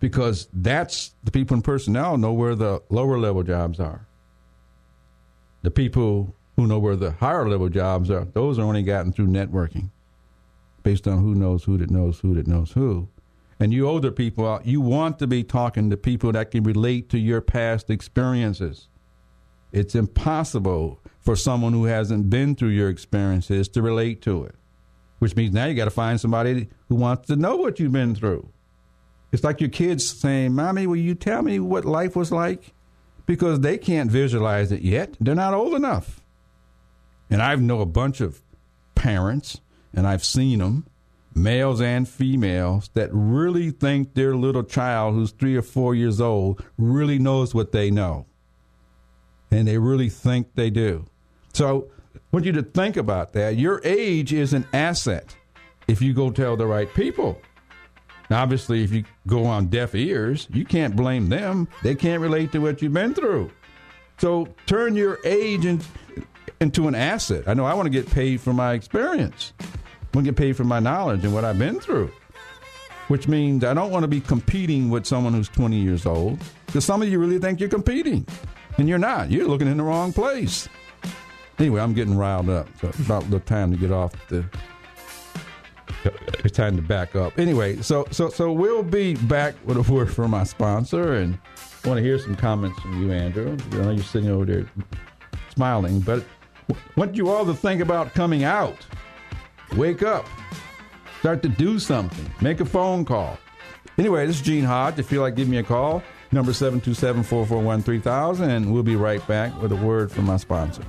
[0.00, 4.06] because that's the people in personnel know where the lower level jobs are.
[5.62, 9.26] The people who know where the higher level jobs are those are only gotten through
[9.26, 9.90] networking
[10.82, 13.08] based on who knows who that knows who that knows who
[13.60, 17.18] and you older people, you want to be talking to people that can relate to
[17.18, 18.88] your past experiences.
[19.72, 24.54] It's impossible for someone who hasn't been through your experiences to relate to it,
[25.18, 28.14] which means now you got to find somebody who wants to know what you've been
[28.14, 28.48] through.
[29.32, 32.72] It's like your kids saying, Mommy, will you tell me what life was like?
[33.26, 35.16] Because they can't visualize it yet.
[35.20, 36.20] They're not old enough.
[37.30, 38.42] And I know a bunch of
[38.94, 39.60] parents,
[39.92, 40.86] and I've seen them
[41.34, 46.64] males and females, that really think their little child who's three or four years old
[46.78, 48.26] really knows what they know.
[49.50, 51.06] And they really think they do.
[51.52, 53.56] So I want you to think about that.
[53.56, 55.36] Your age is an asset
[55.88, 57.40] if you go tell the right people.
[58.30, 61.68] Now, obviously, if you go on deaf ears, you can't blame them.
[61.82, 63.50] They can't relate to what you've been through.
[64.18, 65.80] So turn your age in,
[66.64, 67.44] into an asset.
[67.46, 69.52] I know I want to get paid for my experience.
[69.60, 69.64] I
[70.14, 72.10] want to get paid for my knowledge and what I've been through.
[73.08, 76.86] Which means I don't want to be competing with someone who's 20 years old because
[76.86, 78.26] some of you really think you're competing
[78.78, 79.30] and you're not.
[79.30, 80.68] You're looking in the wrong place.
[81.58, 82.66] Anyway, I'm getting riled up.
[82.80, 84.44] So it's about the time to get off the.
[86.44, 87.38] It's time to back up.
[87.38, 91.38] Anyway, so so so we'll be back with a word from my sponsor, and
[91.84, 93.56] I want to hear some comments from you, Andrew.
[93.72, 94.66] I know you're sitting over there
[95.54, 96.24] smiling, but
[96.96, 98.86] Want you all to think about coming out.
[99.76, 100.26] Wake up.
[101.20, 102.30] Start to do something.
[102.40, 103.38] Make a phone call.
[103.96, 104.98] Anyway, this is Gene Hodge.
[104.98, 109.26] If you like give me a call, number 727 441 3000, and we'll be right
[109.26, 110.82] back with a word from my sponsor.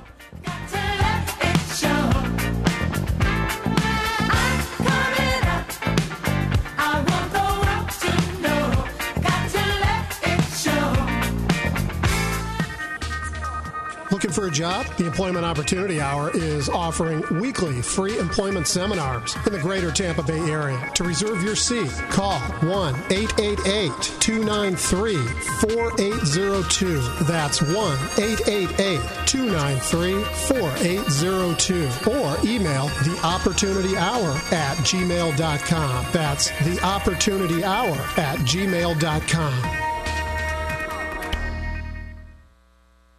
[14.56, 14.86] Job?
[14.98, 20.40] The Employment Opportunity Hour is offering weekly free employment seminars in the greater Tampa Bay
[20.50, 20.90] area.
[20.96, 23.92] To reserve your seat, call 1 888
[24.22, 27.02] 293 4802.
[27.26, 32.10] That's 1 888 293 4802.
[32.10, 36.06] Or email the Opportunity Hour at gmail.com.
[36.14, 39.85] That's the Opportunity Hour at gmail.com.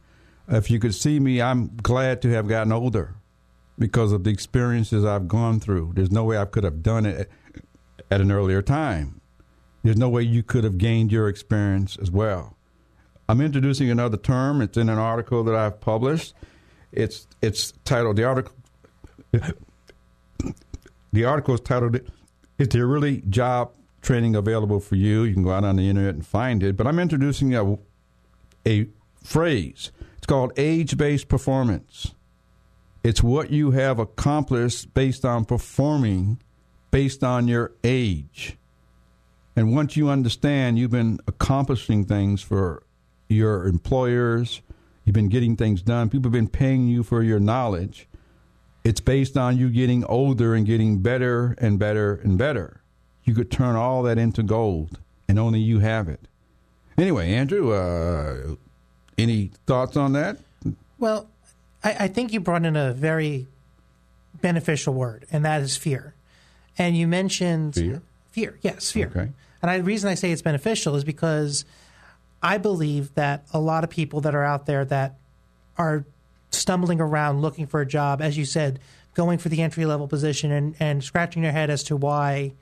[0.47, 3.15] If you could see me, I'm glad to have gotten older
[3.79, 5.93] because of the experiences I've gone through.
[5.95, 7.31] There's no way I could have done it
[8.11, 9.23] at an earlier time.
[9.83, 12.59] There's no way you could have gained your experience as well.
[13.29, 14.61] I'm introducing another term.
[14.61, 16.35] It's in an article that I've published.
[16.93, 18.55] It's it's titled the article.
[21.13, 22.01] The article is titled
[22.59, 26.15] "Is there really job training available for you?" You can go out on the internet
[26.15, 26.77] and find it.
[26.77, 27.79] But I'm introducing a
[28.67, 28.89] a
[29.23, 29.93] phrase.
[30.19, 32.15] It's called age-based performance.
[33.03, 36.41] It's what you have accomplished based on performing
[36.91, 38.57] based on your age.
[39.57, 42.85] And once you understand you've been accomplishing things for
[43.33, 44.61] your employers,
[45.05, 48.09] you've been getting things done, people have been paying you for your knowledge.
[48.85, 52.81] It's based on you getting older and getting better and better and better.
[53.25, 56.27] You could turn all that into gold, and only you have it.
[56.99, 58.57] Anyway, Andrew, uh,
[59.17, 60.39] any thoughts on that?
[60.99, 61.29] Well,
[61.85, 63.47] I, I think you brought in a very
[64.41, 66.15] beneficial word, and that is fear.
[66.77, 68.03] And you mentioned Fear?
[68.33, 69.09] Fear, yes, fear.
[69.09, 69.29] Okay.
[69.61, 71.65] And I, the reason I say it's beneficial is because
[72.43, 75.17] I believe that a lot of people that are out there that
[75.79, 76.05] are
[76.51, 78.79] stumbling around looking for a job, as you said,
[79.15, 82.53] going for the entry level position and, and scratching their head as to why,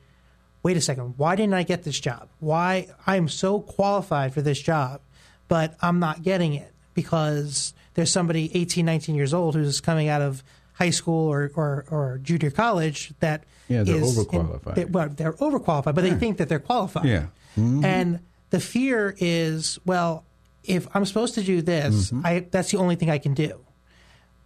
[0.63, 2.29] wait a second, why didn't I get this job?
[2.41, 5.01] Why I'm so qualified for this job,
[5.49, 10.23] but I'm not getting it because there's somebody 18, 19 years old who's coming out
[10.23, 10.43] of
[10.75, 14.75] high school or, or, or junior college that Yeah, they're is in- overqualified.
[14.75, 17.05] they- well, they're overqualified, but they think that they're qualified.
[17.07, 17.27] Yeah.
[17.59, 17.85] Mm-hmm.
[17.85, 20.25] And the fear is, well,
[20.65, 22.27] if I'm supposed to do this, Mm-hmm.
[22.27, 23.61] I that's the only thing I can do.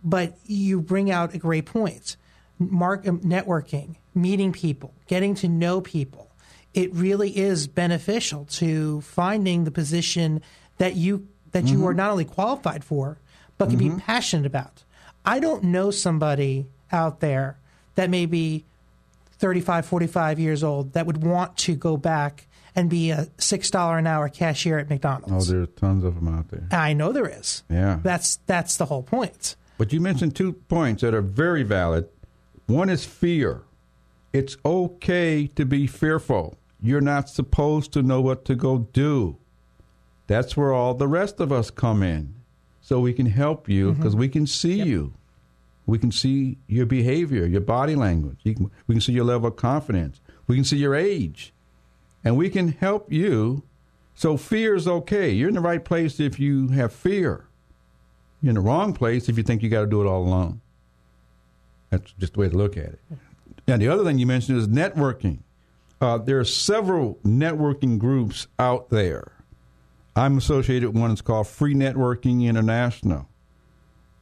[0.02, 2.16] But you bring out a great point.
[2.58, 6.30] Mark um, networking, meeting people, getting to know people.
[6.72, 10.42] It really is beneficial to finding the position
[10.78, 13.18] that you that you are not only qualified for,
[13.58, 14.82] but can be passionate about.
[15.24, 17.58] I don't know somebody out there
[17.94, 18.64] that may be
[19.38, 24.06] 35, 45 years old that would want to go back and be a $6 an
[24.06, 25.26] hour cashier at McDonald's.
[25.26, 25.48] Oh, McDonald's.
[25.48, 26.66] there's tons of them out there.
[26.70, 27.62] I know there is.
[27.70, 28.00] Yeah.
[28.02, 29.56] That's that's the whole point.
[29.78, 32.08] But you mentioned two points that are very valid.
[32.66, 33.62] One is fear.
[34.32, 36.56] It's okay to be fearful.
[36.80, 39.38] You're not supposed to know what to go do.
[40.26, 42.34] That's where all the rest of us come in.
[42.80, 44.00] So we can help you mm-hmm.
[44.00, 45.14] because we can see you.
[45.86, 48.40] We can see your behavior, your body language.
[48.42, 50.20] You can, we can see your level of confidence.
[50.46, 51.53] We can see your age.
[52.24, 53.62] And we can help you.
[54.14, 55.30] So fear is okay.
[55.30, 57.46] You're in the right place if you have fear.
[58.40, 60.60] You're in the wrong place if you think you got to do it all alone.
[61.90, 63.00] That's just the way to look at it.
[63.66, 65.38] And the other thing you mentioned is networking.
[66.00, 69.32] Uh, there are several networking groups out there.
[70.16, 73.28] I'm associated with one that's called Free Networking International.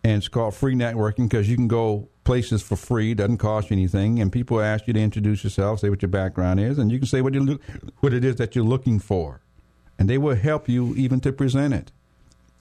[0.05, 3.77] And it's called Free Networking because you can go places for free, doesn't cost you
[3.77, 6.99] anything, and people ask you to introduce yourself, say what your background is, and you
[6.99, 7.63] can say what, you look,
[8.01, 9.41] what it is that you're looking for.
[9.99, 11.93] And they will help you even to present it.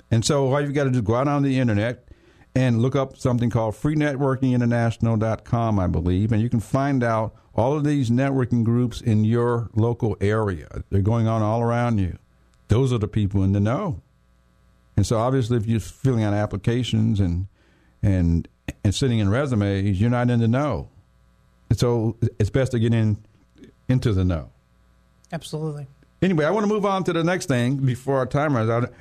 [0.10, 2.06] And so all you've got to do is go out on the internet
[2.54, 7.84] and look up something called freenetworkinginternational.com, I believe, and you can find out all of
[7.84, 10.84] these networking groups in your local area.
[10.90, 12.18] They're going on all around you.
[12.68, 14.02] Those are the people in the know.
[14.96, 17.48] And so obviously if you're filling out applications and
[18.04, 18.48] and
[18.84, 20.90] and sitting in resumes, you're not in the know.
[21.70, 23.18] And so it's best to get in
[23.88, 24.50] into the know.
[25.32, 25.88] Absolutely.
[26.22, 28.94] Anyway, I want to move on to the next thing before our time runs out,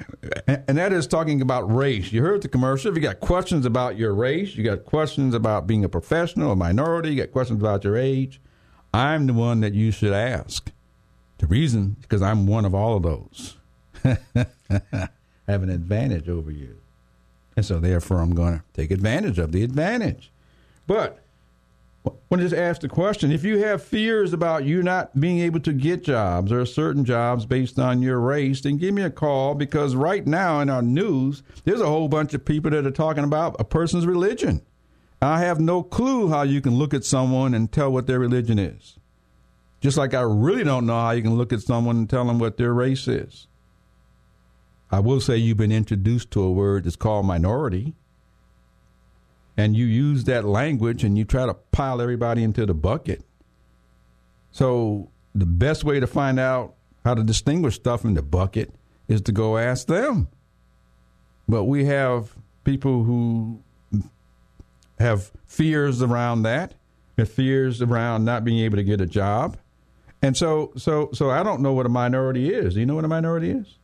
[0.47, 2.13] and that is talking about race.
[2.13, 2.91] You heard the commercial.
[2.91, 6.57] If you got questions about your race, you got questions about being a professional, a
[6.57, 8.41] minority, you got questions about your age,
[8.95, 10.73] I'm the one that you should ask.
[11.39, 13.57] The reason because I'm one of all of those.
[14.05, 15.09] I
[15.47, 16.80] have an advantage over you.
[17.61, 20.33] And so therefore I'm going to take advantage of the advantage.
[20.87, 21.23] But
[22.07, 25.75] to just ask the question if you have fears about you not being able to
[25.75, 29.95] get jobs or certain jobs based on your race, then give me a call because
[29.95, 33.57] right now in our news, there's a whole bunch of people that are talking about
[33.59, 34.63] a person's religion.
[35.21, 38.59] I have no clue how you can look at someone and tell what their religion
[38.59, 38.97] is.
[39.83, 42.39] Just like I really don't know how you can look at someone and tell them
[42.39, 43.49] what their race is.
[44.91, 47.95] I will say you've been introduced to a word that's called minority
[49.57, 53.23] and you use that language and you try to pile everybody into the bucket.
[54.53, 56.75] So the best way to find out
[57.05, 58.75] how to distinguish stuff in the bucket
[59.07, 60.29] is to go ask them.
[61.49, 62.35] But we have
[62.65, 63.63] people who
[64.99, 66.75] have fears around that,
[67.19, 69.57] have fears around not being able to get a job.
[70.23, 72.75] And so, so, so I don't know what a minority is.
[72.75, 73.79] Do you know what a minority is?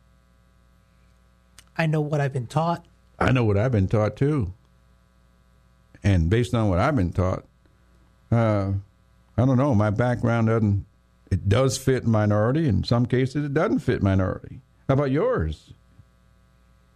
[1.77, 2.85] I know what I've been taught.
[3.19, 4.53] I know what I've been taught too.
[6.03, 7.45] And based on what I've been taught,
[8.31, 8.71] uh,
[9.37, 9.75] I don't know.
[9.75, 10.85] My background doesn't.
[11.29, 12.67] It does fit minority.
[12.67, 14.61] In some cases, it doesn't fit minority.
[14.87, 15.73] How about yours?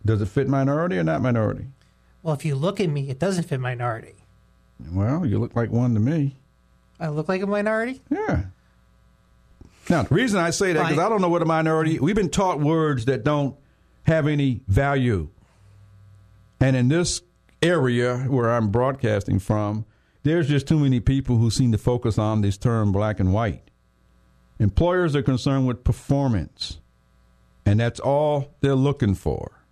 [0.06, 1.66] Does it fit minority or not minority?
[2.24, 4.16] Well, if you look at me, it doesn't fit minority.
[4.92, 6.38] Well, you look like one to me.
[7.00, 8.02] I look like a minority?
[8.10, 8.44] Yeah.
[9.90, 12.00] Now, the reason I say that because I don't know what a minority.
[12.00, 13.56] We've been taught words that don't
[14.04, 15.30] have any value,
[16.60, 17.22] and in this
[17.62, 19.86] area where I'm broadcasting from,
[20.24, 23.70] there's just too many people who seem to focus on this term black and white.
[24.60, 26.80] Employers are concerned with performance,
[27.66, 29.64] and that's all they're looking for.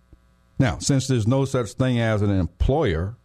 [0.58, 3.16] Now, since there's no such thing as an employer,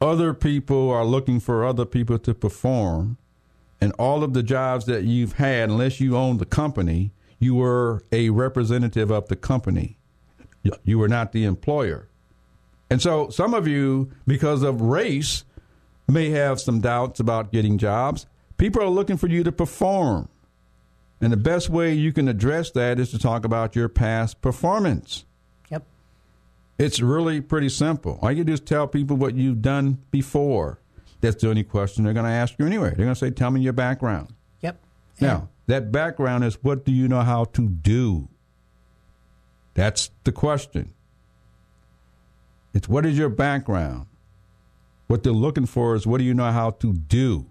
[0.00, 3.18] other people are looking for other people to perform.
[3.80, 8.02] And all of the jobs that you've had, unless you own the company, you were
[8.10, 9.98] a representative of the company.
[10.84, 12.08] You were not the employer.
[12.90, 15.44] And so some of you, because of race,
[16.08, 18.26] may have some doubts about getting jobs.
[18.58, 20.28] People are looking for you to perform.
[21.20, 25.24] And the best way you can address that is to talk about your past performance.
[25.70, 25.84] Yep.
[26.78, 28.18] It's really pretty simple.
[28.22, 30.78] All you do is tell people what you've done before.
[31.22, 32.88] That's the only question they're going to ask you anyway.
[32.88, 34.34] They're going to say, Tell me your background.
[34.60, 34.78] Yep.
[35.20, 38.28] Now, that background is what do you know how to do?
[39.76, 40.94] That's the question.
[42.72, 44.06] It's what is your background?
[45.06, 47.44] What they're looking for is what do you know how to do?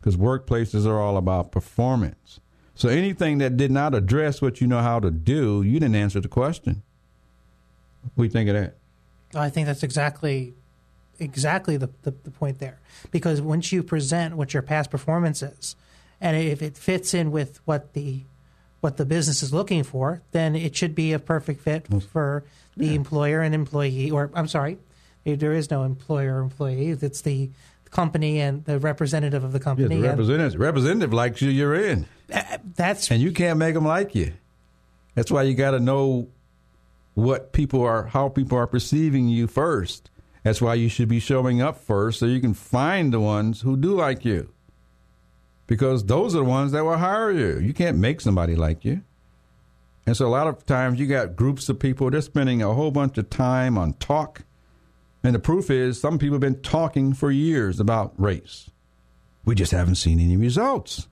[0.00, 2.38] Because workplaces are all about performance.
[2.76, 6.20] So anything that did not address what you know how to do, you didn't answer
[6.20, 6.84] the question.
[8.14, 8.76] What do you think of that?
[9.34, 10.54] I think that's exactly
[11.18, 12.78] exactly the, the, the, point there.
[13.10, 15.74] Because once you present what your past performance is,
[16.20, 18.22] and if it fits in with what the
[18.86, 22.44] what the business is looking for, then it should be a perfect fit for
[22.76, 22.92] the yeah.
[22.92, 24.12] employer and employee.
[24.12, 24.78] Or I'm sorry,
[25.24, 26.90] there is no employer employee.
[26.90, 27.50] It's the
[27.90, 29.96] company and the representative of the company.
[29.96, 32.06] Yeah, the representative, representative likes you, you're in.
[32.32, 34.34] Uh, that's and you can't make them like you.
[35.16, 36.28] That's why you got to know
[37.14, 40.10] what people are, how people are perceiving you first.
[40.44, 43.76] That's why you should be showing up first, so you can find the ones who
[43.76, 44.52] do like you.
[45.66, 47.58] Because those are the ones that will hire you.
[47.58, 49.02] You can't make somebody like you.
[50.06, 52.92] And so a lot of times you got groups of people, they're spending a whole
[52.92, 54.44] bunch of time on talk
[55.26, 58.70] and the proof is some people have been talking for years about race.
[59.44, 61.08] We just haven't seen any results.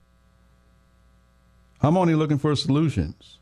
[1.81, 3.39] I'm only looking for solutions.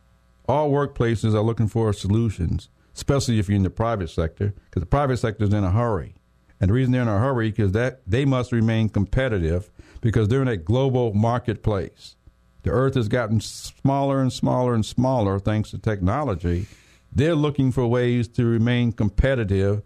[0.48, 4.88] All workplaces are looking for solutions, especially if you're in the private sector, because the
[4.88, 6.16] private sector is in a hurry.
[6.60, 9.70] And the reason they're in a hurry is that they must remain competitive
[10.04, 12.18] because they're in a global marketplace.
[12.64, 16.68] The earth has gotten smaller and smaller and smaller thanks to technology.
[17.12, 19.82] They're looking for ways to remain competitive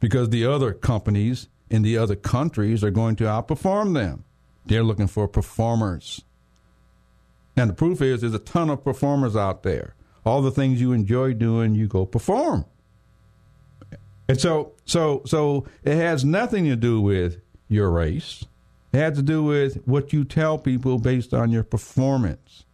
[0.00, 4.24] because the other companies in the other countries are going to outperform them.
[4.64, 6.22] They're looking for performers.
[7.54, 9.94] And the proof is there's a ton of performers out there.
[10.24, 12.64] All the things you enjoy doing, you go perform.
[14.28, 18.44] And so so so it has nothing to do with your race.
[18.98, 22.64] It has to do with what you tell people based on your performance.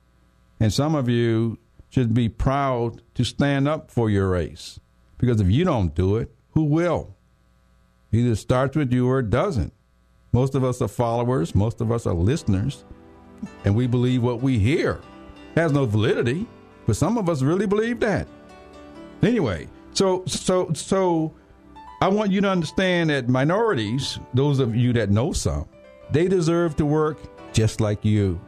[0.59, 1.59] And some of you
[1.91, 4.81] should be proud to stand up for your race.
[5.19, 7.15] Because if you don't do it, who will?
[8.11, 9.75] Either it starts with you or it doesn't.
[10.33, 12.87] Most of us are followers, most of us are listeners,
[13.67, 15.03] and we believe what we hear.
[15.55, 16.47] It has no validity,
[16.87, 18.27] but some of us really believe that.
[19.23, 21.35] Anyway, so so so
[22.01, 25.69] I want you to understand that minorities, those of you that know some,
[26.11, 27.19] they deserve to work
[27.53, 28.41] just like you.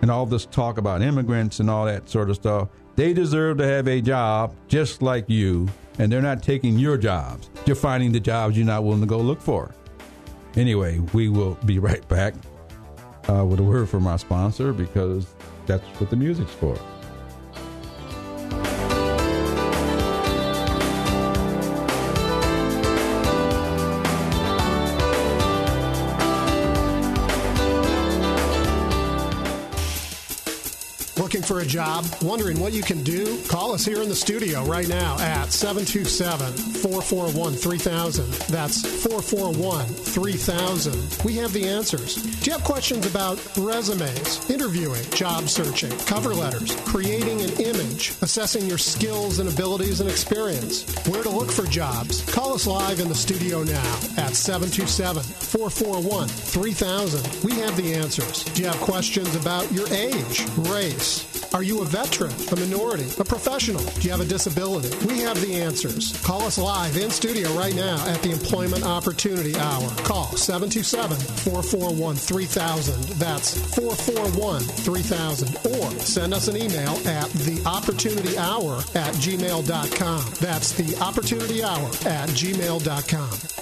[0.00, 3.66] And all this talk about immigrants and all that sort of stuff, they deserve to
[3.66, 5.68] have a job just like you
[5.98, 7.50] and they're not taking your jobs.
[7.66, 9.74] You're finding the jobs you're not willing to go look for.
[10.56, 12.34] Anyway, we will be right back
[13.28, 15.34] uh, with a word from our sponsor because
[15.66, 16.78] that's what the music's for.
[31.62, 32.04] A job?
[32.22, 33.40] Wondering what you can do?
[33.44, 38.32] Call us here in the studio right now at 727 441 3000.
[38.48, 41.24] That's 441 3000.
[41.24, 42.16] We have the answers.
[42.16, 48.66] Do you have questions about resumes, interviewing, job searching, cover letters, creating an image, assessing
[48.66, 50.92] your skills and abilities and experience?
[51.06, 52.22] Where to look for jobs?
[52.34, 57.44] Call us live in the studio now at 727 441 3000.
[57.44, 58.42] We have the answers.
[58.44, 61.31] Do you have questions about your age, race?
[61.54, 63.82] Are you a veteran, a minority, a professional?
[63.84, 64.88] Do you have a disability?
[65.06, 66.18] We have the answers.
[66.22, 69.88] Call us live in studio right now at the Employment Opportunity Hour.
[69.98, 73.02] Call 727 441 3000.
[73.18, 75.56] That's 441 3000.
[75.66, 80.24] Or send us an email at theopportunityhour at gmail.com.
[80.40, 83.61] That's the opportunity hour at gmail.com.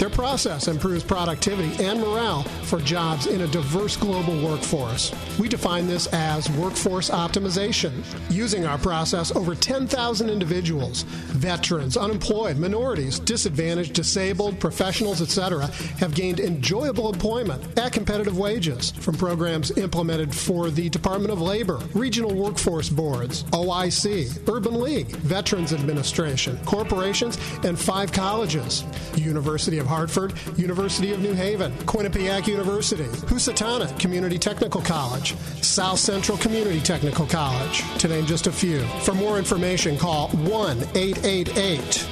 [0.00, 5.12] Their process improves productivity and morale for jobs in a diverse global workforce.
[5.38, 7.92] We define this as workforce optimization.
[8.30, 15.66] Using our process, over 10,000 individuals, veterans, unemployed, minorities, disadvantaged, disabled, professionals, etc.,
[15.98, 21.78] have gained enjoyable employment at competitive wages from programs implemented for the Department of Labor,
[21.92, 28.82] regional workforce boards, OIC, Urban League, Veterans Administration, corporations, and five colleges.
[29.14, 36.38] University of Hartford, University of New Haven, Quinnipiac University, Housatonic Community Technical College, South Central
[36.38, 38.80] Community Technical College, to name just a few.
[39.04, 42.06] For more information, call 1 888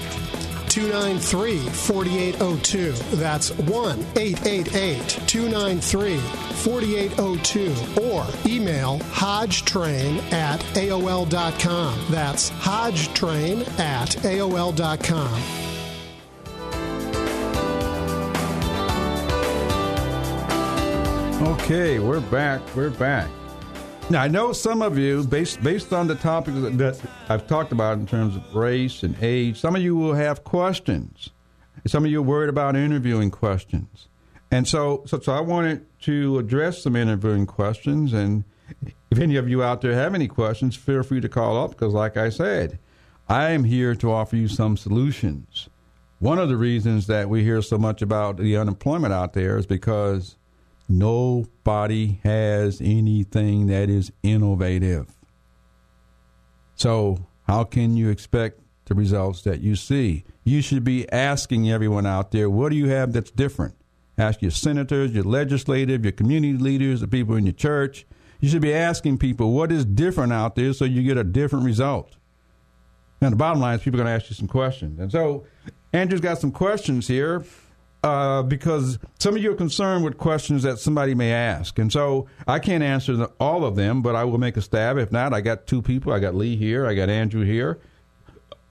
[0.68, 2.93] 293 4802.
[3.16, 8.03] That's 1 888 293 4802.
[8.03, 12.07] Or email hodgetrain at AOL.com.
[12.11, 15.78] That's hodgetrain at AOL.com.
[21.41, 22.61] Okay, we're back.
[22.74, 23.30] We're back.
[24.11, 27.99] Now I know some of you, based based on the topics that, I've talked about
[27.99, 31.30] in terms of race and age, some of you will have questions.
[31.86, 34.09] Some of you are worried about interviewing questions,
[34.51, 38.12] and so so, so I wanted to address some interviewing questions.
[38.12, 38.43] And
[39.12, 41.95] if any of you out there have any questions, feel free to call up because,
[41.95, 42.80] like I said,
[43.28, 45.68] I am here to offer you some solutions.
[46.18, 49.66] One of the reasons that we hear so much about the unemployment out there is
[49.66, 50.34] because
[50.89, 55.07] nobody has anything that is innovative.
[56.74, 60.24] So, how can you expect the results that you see?
[60.45, 63.74] You should be asking everyone out there, what do you have that's different?
[64.16, 68.07] Ask your senators, your legislative, your community leaders, the people in your church.
[68.41, 71.64] You should be asking people what is different out there so you get a different
[71.64, 72.16] result.
[73.20, 75.01] Now, the bottom line is people are going to ask you some questions.
[75.01, 75.45] And so,
[75.93, 77.45] Andrew's got some questions here
[78.05, 81.78] uh, because some of you are concerned with questions that somebody may ask.
[81.78, 84.99] And so I can't answer the, all of them, but I will make a stab.
[84.99, 86.12] If not, I got two people.
[86.12, 87.78] I got Lee here, I got Andrew here.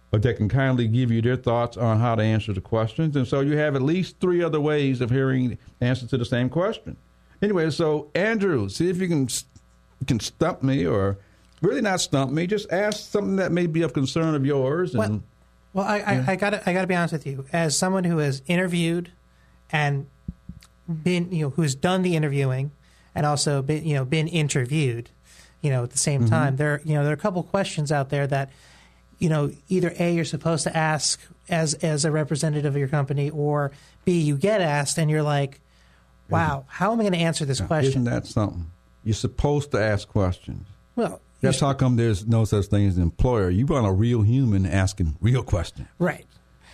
[0.09, 3.17] But they can kindly give you their thoughts on how to answer the questions.
[3.17, 6.49] And so you have at least three other ways of hearing answers to the same
[6.49, 6.95] question.
[7.41, 9.27] Anyway, so Andrew, see if you can
[10.05, 11.17] can stump me or
[11.61, 12.47] really not stump me.
[12.47, 14.93] Just ask something that may be of concern of yours.
[14.93, 15.23] And Well,
[15.73, 17.45] well, I, I, I got I got to be honest with you.
[17.51, 19.11] As someone who has interviewed
[19.71, 20.07] and
[20.87, 22.71] been, you know, who's done the interviewing
[23.13, 25.09] and also been, you know, been interviewed,
[25.61, 26.29] you know, at the same mm-hmm.
[26.29, 28.49] time, there, you know, there are a couple questions out there that,
[29.19, 33.29] you know, either a you're supposed to ask as as a representative of your company,
[33.29, 33.71] or
[34.05, 35.59] b you get asked and you're like,
[36.29, 38.03] wow, how am I going to answer this isn't question?
[38.05, 38.67] that something?
[39.03, 40.67] You're supposed to ask questions.
[40.95, 43.49] Well, That's how come there's no such thing as an employer.
[43.49, 45.87] You want a real human asking real questions.
[45.99, 46.25] right.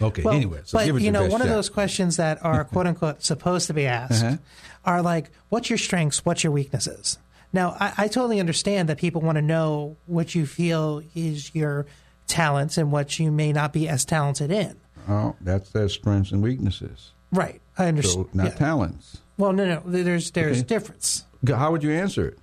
[0.01, 3.23] Okay, Well, anyway, so but you know, one of those questions that are quote unquote
[3.23, 4.37] supposed to be asked Uh-huh.
[4.85, 6.25] are like, "What's your strengths?
[6.25, 7.17] What's your weaknesses?"
[7.53, 11.85] Now, I, I totally understand that people want to know what you feel is your
[12.25, 14.75] talents and what you may not be as talented in.
[15.07, 17.11] Oh, that's their strengths and weaknesses.
[17.31, 17.61] Right.
[17.77, 18.25] I So understand.
[18.33, 18.49] not yeah.
[18.55, 19.17] talents.
[19.37, 19.81] Well, no, no.
[19.85, 20.67] There's there's Okay.
[20.67, 21.25] difference.
[21.47, 22.39] How would you answer it?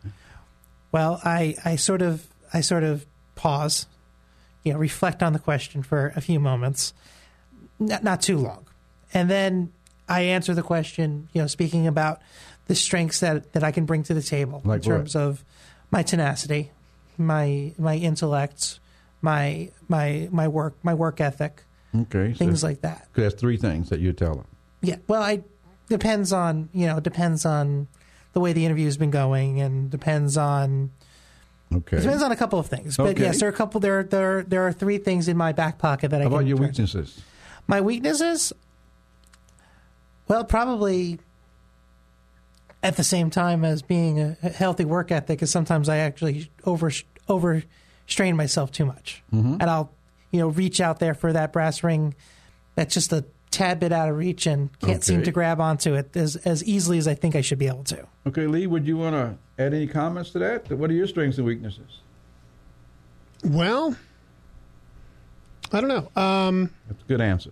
[0.93, 3.87] Well, I, I sort of I sort of pause,
[4.65, 6.93] you know, reflect on the question for a few moments,
[7.81, 8.67] not, not too long,
[9.13, 9.73] and then
[10.09, 11.29] I answer the question.
[11.33, 12.21] You know, speaking about
[12.69, 14.99] the strengths that, that I can bring to the table Like in what?
[14.99, 15.43] terms of
[15.91, 16.71] my tenacity,
[17.19, 18.79] my my intellect,
[19.23, 21.65] my my my work my work ethic,
[21.97, 22.33] Okay.
[22.33, 23.09] things so, like that.
[23.15, 24.47] That's three things that you tell them.
[24.83, 24.97] Yeah.
[25.09, 25.43] Well, I
[25.89, 27.89] depends on you know depends on
[28.33, 30.93] the way the interview's been going and depends on
[31.75, 31.97] Okay.
[31.99, 32.97] it depends on a couple of things.
[32.97, 33.23] But Okay.
[33.25, 33.81] yes, there are a couple.
[33.81, 36.57] There there there are three things in my back pocket that I How about your
[36.59, 37.21] weaknesses?
[37.71, 38.53] My weaknesses?
[40.27, 41.21] Well, probably
[42.83, 46.51] at the same time as being a a healthy work ethic is sometimes I actually
[46.65, 46.91] over
[47.29, 49.59] overstrain myself too much, Mm-hmm.
[49.61, 49.93] and I'll
[50.33, 52.15] you know reach out there for that brass ring
[52.75, 56.17] that's just a tad bit out of reach and can't seem to grab onto it
[56.17, 58.05] as as easily as I think I should be able to.
[58.27, 60.71] Okay, Lee, would you want to add any comments to that?
[60.73, 62.01] What are your strengths and weaknesses?
[63.45, 63.95] Well,
[65.73, 66.11] I don't know.
[66.21, 67.51] Um, That's a good answer.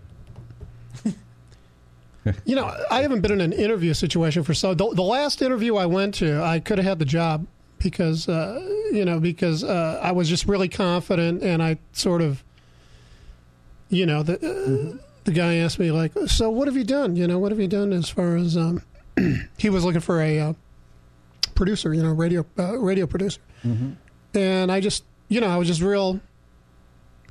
[2.45, 4.75] You know, I haven't been in an interview situation for so.
[4.75, 7.47] The, the last interview I went to, I could have had the job
[7.79, 8.61] because uh,
[8.93, 12.43] you know because uh, I was just really confident and I sort of,
[13.89, 17.17] you know, the uh, the guy asked me like, so what have you done?
[17.17, 18.83] You know, what have you done as far as um,
[19.59, 20.53] he was looking for a uh,
[21.55, 23.41] producer, you know, radio uh, radio producer,
[24.35, 26.21] and I just you know I was just real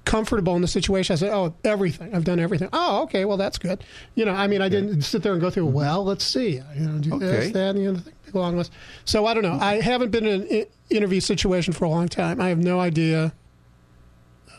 [0.07, 1.13] comfortable in the situation.
[1.13, 2.15] I said, "Oh, everything.
[2.15, 3.25] I've done everything." Oh, okay.
[3.25, 3.83] Well, that's good.
[4.15, 5.65] You know, I mean, I didn't sit there and go through.
[5.67, 6.61] Well, let's see.
[6.75, 7.25] You know, do Okay.
[7.25, 8.13] this, that, and the other thing.
[8.25, 8.71] Big long list.
[9.05, 9.57] So I don't know.
[9.61, 12.41] I haven't been in an interview situation for a long time.
[12.41, 13.33] I have no idea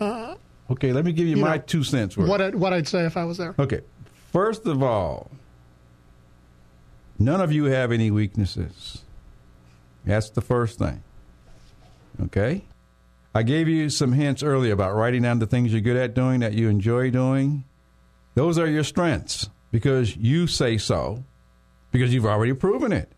[0.00, 0.36] uh,
[0.70, 2.28] Okay, let me give you, You my know, two cents worth.
[2.28, 3.54] what I'd, what I'd say if I was there.
[3.58, 3.80] Okay.
[4.32, 5.30] First of all,
[7.18, 9.02] none of you have any weaknesses.
[10.04, 11.02] That's the first thing.
[12.22, 12.64] Okay?
[13.38, 16.40] I gave you some hints earlier about writing down the things you're good at doing
[16.40, 17.62] that you enjoy doing.
[18.34, 21.22] Those are your strengths because you say so,
[21.92, 23.12] because you've already proven it.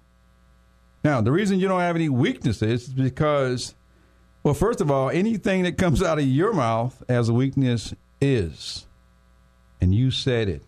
[1.02, 3.74] Now, the reason you don't have any weaknesses is because,
[4.42, 8.86] well, first of all, anything that comes out of your mouth as a weakness is
[9.80, 10.62] and you said it.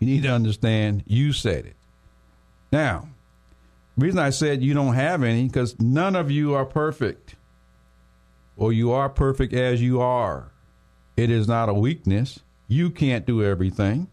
[0.00, 1.76] You need to understand you said it.
[2.72, 3.10] Now,
[3.96, 7.36] the reason I said you don't have any because none of you are perfect,
[8.58, 10.52] or you are perfect as you are.
[11.16, 12.40] It is not a weakness.
[12.66, 14.08] You can't do everything,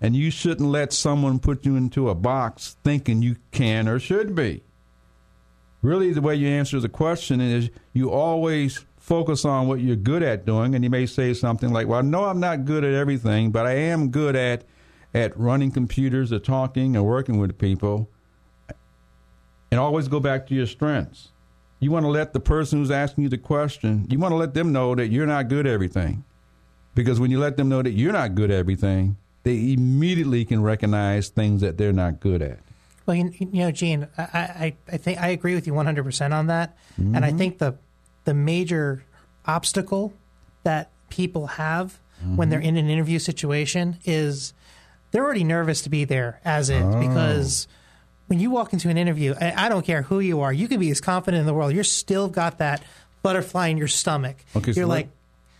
[0.00, 4.34] and you shouldn't let someone put you into a box thinking you can or should
[4.34, 4.62] be.
[5.82, 10.22] Really, the way you answer the question is you always focus on what you're good
[10.22, 13.50] at doing, and you may say something like, "Well, no, I'm not good at everything,
[13.50, 14.64] but I am good at
[15.14, 18.10] at running computers, or talking, or working with people."
[19.70, 21.30] And always go back to your strengths.
[21.80, 24.54] You want to let the person who's asking you the question, you want to let
[24.54, 26.24] them know that you're not good at everything,
[26.94, 30.62] because when you let them know that you're not good at everything, they immediately can
[30.62, 32.58] recognize things that they're not good at.
[33.06, 36.46] Well, you, you know, Gene, I, I, I think I agree with you 100% on
[36.48, 36.76] that.
[36.96, 37.38] And I mm-hmm.
[37.38, 37.76] think the
[38.24, 39.02] the major
[39.46, 40.12] obstacle
[40.62, 41.98] that people have
[42.36, 42.68] when they're mm-hmm.
[42.68, 44.52] in an interview situation is
[45.10, 47.00] they're already nervous to be there as is oh.
[47.00, 47.66] because
[48.30, 50.78] when you walk into an interview, I, I don't care who you are, you can
[50.78, 51.72] be as confident in the world.
[51.74, 52.80] You're still got that
[53.22, 54.36] butterfly in your stomach.
[54.54, 55.08] Okay, so You're like,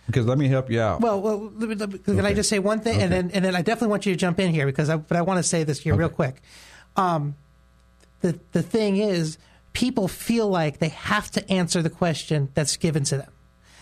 [0.06, 1.00] because let me help you out.
[1.00, 3.02] well, well, let me- let me- can I just say one thing, okay.
[3.04, 5.16] and then and then I definitely want you to jump in here because I, but
[5.16, 6.40] I want to say this here real quick.
[6.96, 7.34] Um,
[8.20, 9.36] the the thing is,
[9.72, 13.30] people feel like they have to answer the question that's given to them.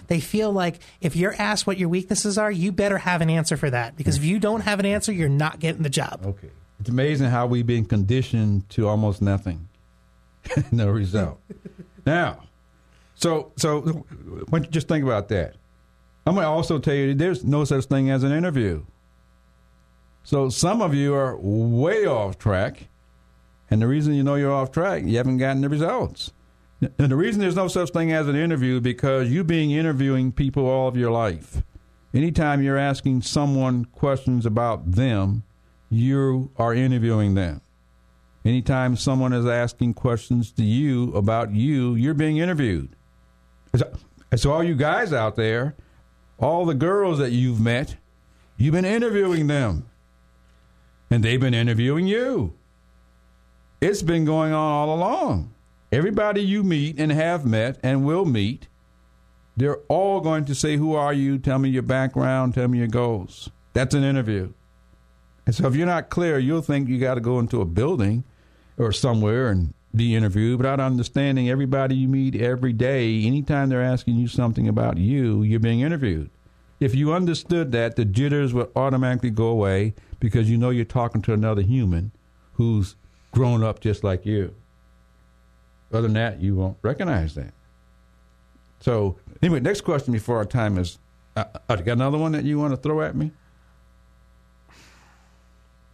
[0.07, 3.59] They feel like if you're asked what your weaknesses are, you better have an answer
[3.59, 6.21] for that because if you don't have an answer, you're not getting the job.
[6.25, 6.49] Okay.
[6.81, 9.69] It's amazing how we've been conditioned to almost nothing.
[10.73, 11.41] no result.
[12.07, 12.43] now,
[13.15, 15.57] so so why don't you just think about that?
[16.27, 18.85] I'm going to also tell you there's no such thing as an interview.
[20.23, 22.89] So some of you are way off track,
[23.71, 26.33] and the reason you know you're off track, you haven't gotten the results.
[26.81, 30.67] And the reason there's no such thing as an interview because you've been interviewing people
[30.67, 31.63] all of your life.
[32.15, 35.43] Anytime you're asking someone questions about them,
[35.91, 37.61] you are interviewing them.
[38.45, 42.91] Anytime someone is asking questions to you about you, you're being interviewed.
[43.75, 43.91] So,
[44.37, 45.77] so all you guys out there,
[46.39, 47.97] all the girls that you've met,
[48.57, 49.89] you've been interviewing them.
[51.11, 52.55] And they've been interviewing you.
[53.81, 55.53] It's been going on all along.
[55.91, 58.69] Everybody you meet and have met and will meet,
[59.57, 61.39] they're all going to say, Who are you?
[61.39, 63.51] Tell me your background, tell me your goals.
[63.73, 64.53] That's an interview.
[65.49, 68.23] And so if you're not clear, you'll think you got to go into a building
[68.77, 73.25] or somewhere and be interviewed without understanding everybody you meet every day.
[73.25, 76.29] Anytime they're asking you something about you, you're being interviewed.
[76.81, 81.23] If you understood that, the jitters would automatically go away because you know you're talking
[81.23, 82.13] to another human
[82.53, 82.97] who's
[83.33, 84.55] grown up just like you.
[85.91, 87.55] Other than that, you won't recognize that.
[88.81, 90.99] So anyway, next question before our time is,
[91.37, 93.31] uh, uh, you got another one that you want to throw at me?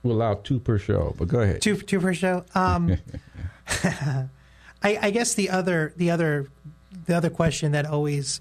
[0.04, 1.62] We'll allow two per show, but go ahead.
[1.62, 2.44] Two two per show.
[2.54, 2.98] Um,
[3.82, 4.28] I,
[4.82, 6.46] I guess the other the other
[7.06, 8.40] the other question that always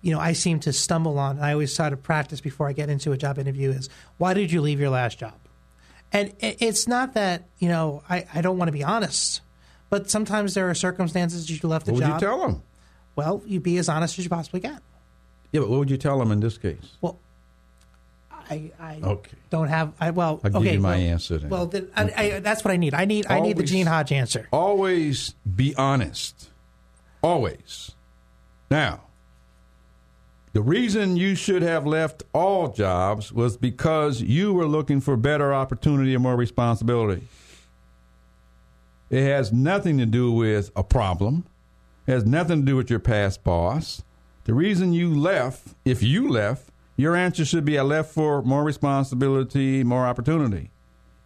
[0.00, 1.38] you know I seem to stumble on.
[1.38, 4.50] I always try to practice before I get into a job interview is why did
[4.50, 5.34] you leave your last job?
[6.10, 9.42] And it's not that you know I, I don't want to be honest,
[9.90, 12.00] but sometimes there are circumstances you left the job.
[12.00, 12.62] What would you tell them?
[13.18, 14.80] well, you be as honest as you possibly can.
[15.50, 16.96] Yeah, but what would you tell them in this case?
[17.00, 17.18] Well,
[18.50, 19.30] I, I Okay.
[19.50, 19.92] don't have.
[20.00, 21.50] I well, I'll give okay, you my well, answer then.
[21.50, 22.94] Well, then, I, I, that's what I need.
[22.94, 23.26] I need.
[23.28, 24.48] I need the Gene Hodge answer.
[24.52, 26.50] Always be honest.
[27.22, 27.92] Always.
[28.70, 29.02] Now,
[30.52, 35.52] the reason you should have left all jobs was because you were looking for better
[35.52, 37.26] opportunity and more responsibility.
[39.10, 41.44] It has nothing to do with a problem.
[42.06, 44.02] It has nothing to do with your past boss.
[44.44, 48.64] The reason you left, if you left, your answer should be I left for more
[48.64, 50.72] responsibility, more opportunity.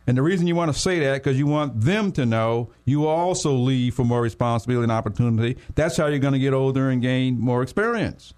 [0.06, 3.06] And the reason you want to say that because you want them to know you
[3.06, 5.56] also leave for more responsibility and opportunity.
[5.74, 8.34] That's how you're going to get older and gain more experience.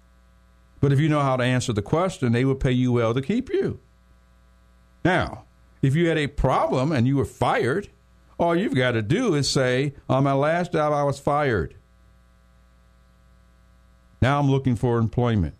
[0.79, 3.21] But if you know how to answer the question, they will pay you well to
[3.21, 3.81] keep you.
[5.03, 5.43] Now,
[5.81, 7.89] if you had a problem and you were fired,
[8.39, 11.75] all you've got to do is say, "On my last job, I was fired.
[14.21, 15.55] Now I'm looking for employment."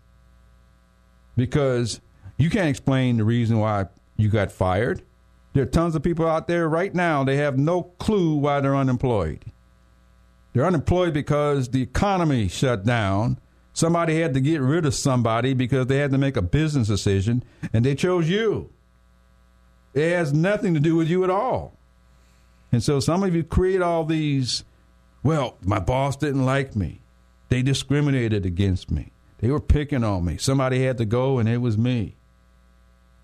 [1.36, 2.00] Because
[2.38, 5.02] you can't explain the reason why you got fired.
[5.52, 8.76] There are tons of people out there right now, they have no clue why they're
[8.76, 9.44] unemployed.
[10.52, 13.38] They're unemployed because the economy shut down.
[13.72, 17.44] Somebody had to get rid of somebody because they had to make a business decision,
[17.74, 18.70] and they chose you.
[19.92, 21.74] It has nothing to do with you at all.
[22.72, 24.64] And so some of you create all these,
[25.22, 27.00] well, my boss didn't like me.
[27.48, 29.12] They discriminated against me.
[29.38, 30.38] They were picking on me.
[30.38, 32.16] Somebody had to go, and it was me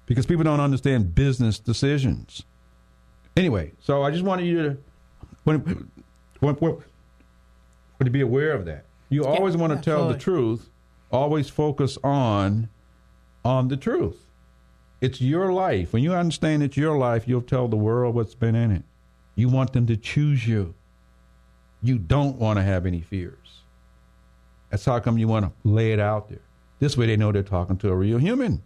[0.06, 2.42] because people don't understand business decisions.
[3.36, 4.76] Anyway, so I just wanted you to
[5.44, 5.88] when,
[6.40, 6.76] when, when,
[8.04, 8.84] to be aware of that.
[9.08, 10.68] You always want to tell the truth.
[11.10, 12.68] Always focus on
[13.44, 14.28] on the truth.
[15.00, 15.92] It's your life.
[15.92, 18.84] When you understand it's your life, you'll tell the world what's been in it.
[19.34, 20.74] You want them to choose you.
[21.82, 23.41] You don't want to have any fears.
[24.72, 26.40] That's how come you want to lay it out there.
[26.78, 28.62] This way they know they're talking to a real human.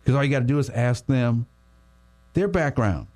[0.00, 1.46] Because all you got to do is ask them
[2.32, 3.08] their background.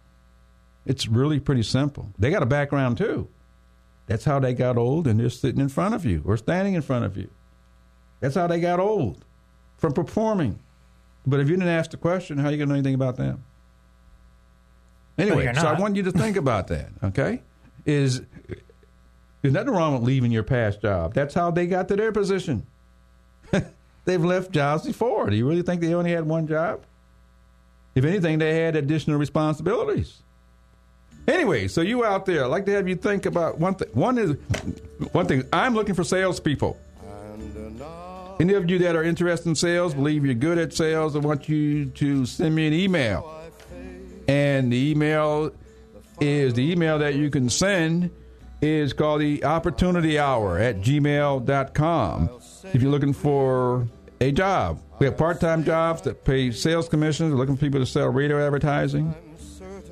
[0.85, 2.13] It's really pretty simple.
[2.19, 3.29] They got a background too.
[4.09, 6.83] That's how they got old and they're sitting in front of you or standing in
[6.83, 7.31] front of you.
[8.19, 9.25] That's how they got old
[9.79, 10.59] from performing.
[11.25, 13.17] But if you didn't ask the question, how are you going to know anything about
[13.17, 13.45] them?
[15.17, 17.41] Anyway, so I want you to think about that, okay?
[17.87, 18.23] Is
[19.45, 21.13] there's nothing wrong with leaving your past job.
[21.13, 22.67] That's how they got to their position.
[24.07, 25.29] They've left jobs before.
[25.29, 26.83] Do you really think they only had one job?
[27.95, 30.23] If anything, they had additional responsibilities.
[31.29, 33.89] Anyway, so you out there, I'd like to have you think about one thing.
[33.93, 34.31] One is
[35.13, 35.45] one thing.
[35.53, 36.79] I'm looking for salespeople.
[38.41, 41.51] Any of you that are interested in sales, believe you're good at sales, I want
[41.51, 43.43] you to send me an email.
[44.27, 45.53] And the email
[46.19, 48.11] is the email that you can send
[48.65, 52.31] is called the opportunity hour at gmail.com.
[52.73, 53.87] If you're looking for
[54.21, 57.81] a job, we have part time jobs that pay sales commissions, we're looking for people
[57.81, 59.15] to sell radio advertising.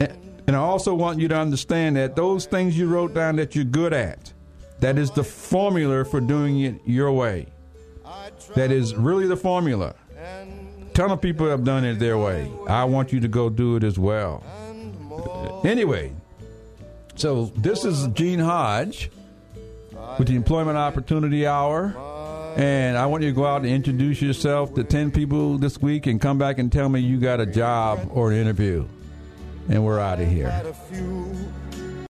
[0.01, 3.65] And- I also want you to understand that those things you wrote down that you're
[3.65, 4.33] good at,
[4.81, 7.47] that is the formula for doing it your way.
[8.55, 9.95] That is really the formula.
[10.93, 12.51] Ton of people have done it their way.
[12.69, 14.45] I want you to go do it as well.
[15.65, 16.13] Anyway,
[17.15, 19.11] so this is Gene Hodge
[20.19, 21.95] with the Employment Opportunity Hour.
[22.57, 26.07] And I want you to go out and introduce yourself to 10 people this week
[26.07, 28.87] and come back and tell me you got a job or an interview.
[29.71, 30.51] And we're out of here.